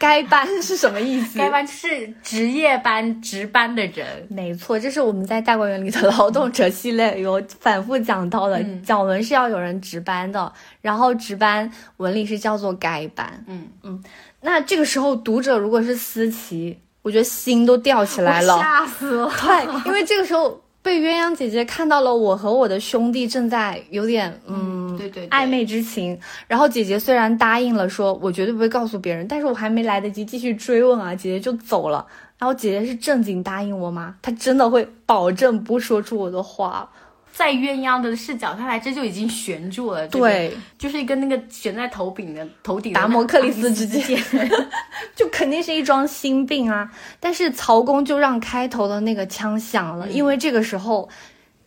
[0.00, 1.38] 该班是什么意思？
[1.38, 4.26] 该班是值夜班、值班的人。
[4.30, 8.56] 没错，这是我们在大观园里的劳动者系列有反复讲到的。
[8.60, 13.44] 嗯角门是要有人值班的，然后值班文里是叫做该班。
[13.46, 14.02] 嗯嗯，
[14.40, 18.58] 那这个时候读者如果是思琪，我觉得心都吊起来了。
[18.58, 19.30] 吓死了。
[19.38, 26.18] 对，因为这个时候被鸳鸯姐姐看到了我和我的兄弟正在有点嗯对对对暧昧之情，
[26.48, 32.06] 然后姐姐虽然答应了说我绝对不会告诉别人，但是我还没来得及继续追问啊，姐姐就走了。
[32.38, 34.14] 然后姐姐是正经答应我吗？
[34.22, 36.90] 她真的会保证不说出我的话。
[37.32, 40.06] 在鸳鸯的视角看来，这就已经悬住了。
[40.08, 44.22] 对，就是跟那个悬在头顶的头顶达摩克里斯之剑。
[45.16, 46.90] 就肯定是一桩心病啊。
[47.18, 51.08] 但是曹公就让开头的那个枪响了，因为这个时候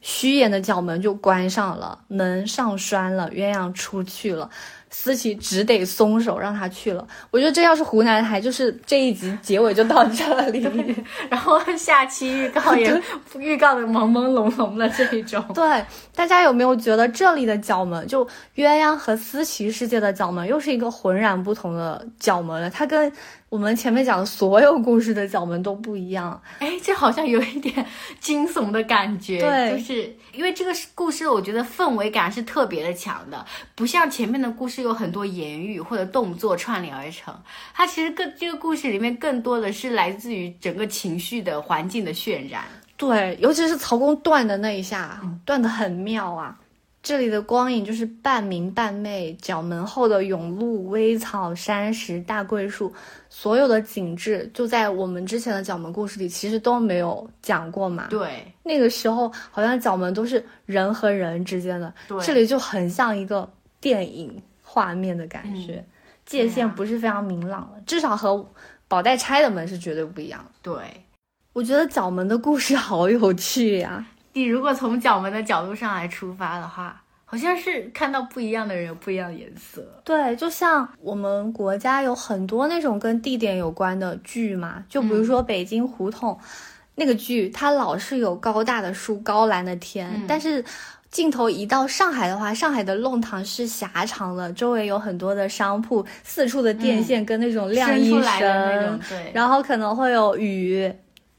[0.01, 4.49] 虚掩的角门就关上了，门上栓了，鸳鸯出去了。
[4.95, 7.05] 思琪只得松手让他去了。
[7.31, 10.63] 我觉得这要是湖南台，就是这一集结尾就到这里。
[11.27, 13.01] 然后下期预告也
[13.39, 15.43] 预告的朦朦胧胧的这一种。
[15.53, 15.83] 对，
[16.15, 18.23] 大家有没有觉得这里的角门，就
[18.55, 22.69] 鸳鸯和思琪世界的角门，又是一个浑然不同的角门了？
[22.69, 23.11] 它跟
[23.53, 26.41] 我们前面讲的所有故事的角门都不一样。
[26.57, 27.85] 哎，这好像有一点
[28.19, 29.39] 惊悚的感觉。
[29.41, 33.45] 对就是因为这个故事，我觉得氛围感是特别的强的，
[33.75, 37.31] 不像前面的故事有很多言语或者动作串联而成。
[37.75, 42.63] 它其实更这个故事里面更多的是来自于整个情绪的环境的渲染。
[42.97, 46.57] 对，尤其是曹公断的那一下，断的很妙啊。
[47.03, 52.91] 这里的光影就是半明半昧，角门后的甬路、微草、山石、大桂树，
[53.29, 58.07] 所有的景致就在我们之前的角门故事里其实都没有讲过嘛。
[58.09, 63.51] 对，那个时候好像角门都是人和人之间的，这里就很像一个
[63.81, 65.85] 电影画面的感觉，嗯
[66.25, 68.49] 界限不是非常明朗了，至少和
[68.87, 70.51] 宝黛钗的门是绝对不一样的。
[70.61, 70.75] 对。
[71.51, 74.03] 我觉得角门的故事好有趣呀、
[74.34, 79.84] 你如果从角门的角度上来出发的话，好像是看到不一样的人有不一样的颜色。
[80.03, 86.38] 对，就像我们国家有很多那种跟地点有关的剧嘛，就比如说北京胡同、
[86.95, 90.63] 那个剧，它老是有高大的树、高蓝的天，嗯但是
[91.09, 100.91] 镜头一到上海的话，上海的弄堂是狭长的，周围有很多的商铺，四处的电线跟那种晾衣绳，的那种，对，然后可能会有雨。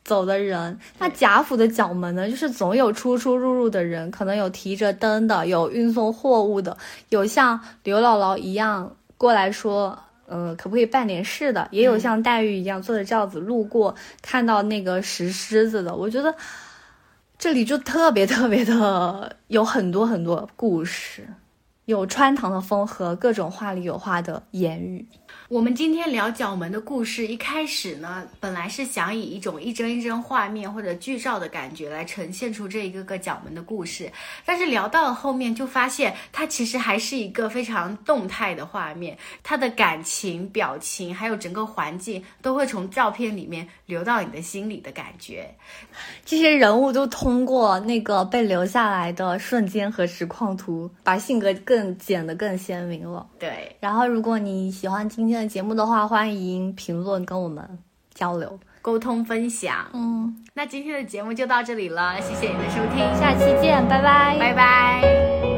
[0.05, 6.77] 走的人，那贾府的角门呢，就是总有出出入入的人，可能有提着灯的，有运送货物的，
[7.09, 15.97] 有像刘姥姥一样过来说，呃，可不可以办点事的，也有像黛玉一样坐着轿子路过，看到那个石狮子的。
[15.97, 16.35] 我觉得
[17.39, 21.27] 这里就特别特别的有很多很多故事，
[21.87, 25.07] 有穿堂的风和各种话里有话的言语。
[25.55, 34.11] 我们今天聊角门的故事，一开始呢，本来是想以一种一帧一帧画面或者剧照的感觉来呈现出这一个个角门的故事，
[34.45, 45.49] 但是聊到了后面，就发现它其实还是一个非常动态的画面，它的感情、表情还有整个环境都会从照片里面流到你的心里的感觉。
[46.25, 53.25] 这些人物都通过那个被留下来的瞬间和实况图，把性格更剪得更鲜明了。
[53.39, 57.79] 对，然后，如果你喜欢今天的节目的话，欢迎评论跟我们
[58.13, 58.59] 交流。
[58.83, 59.87] 沟通分享。
[59.95, 65.54] 嗯，那今天的节目就到这里了，谢谢你的收听，下期见，拜拜，拜拜。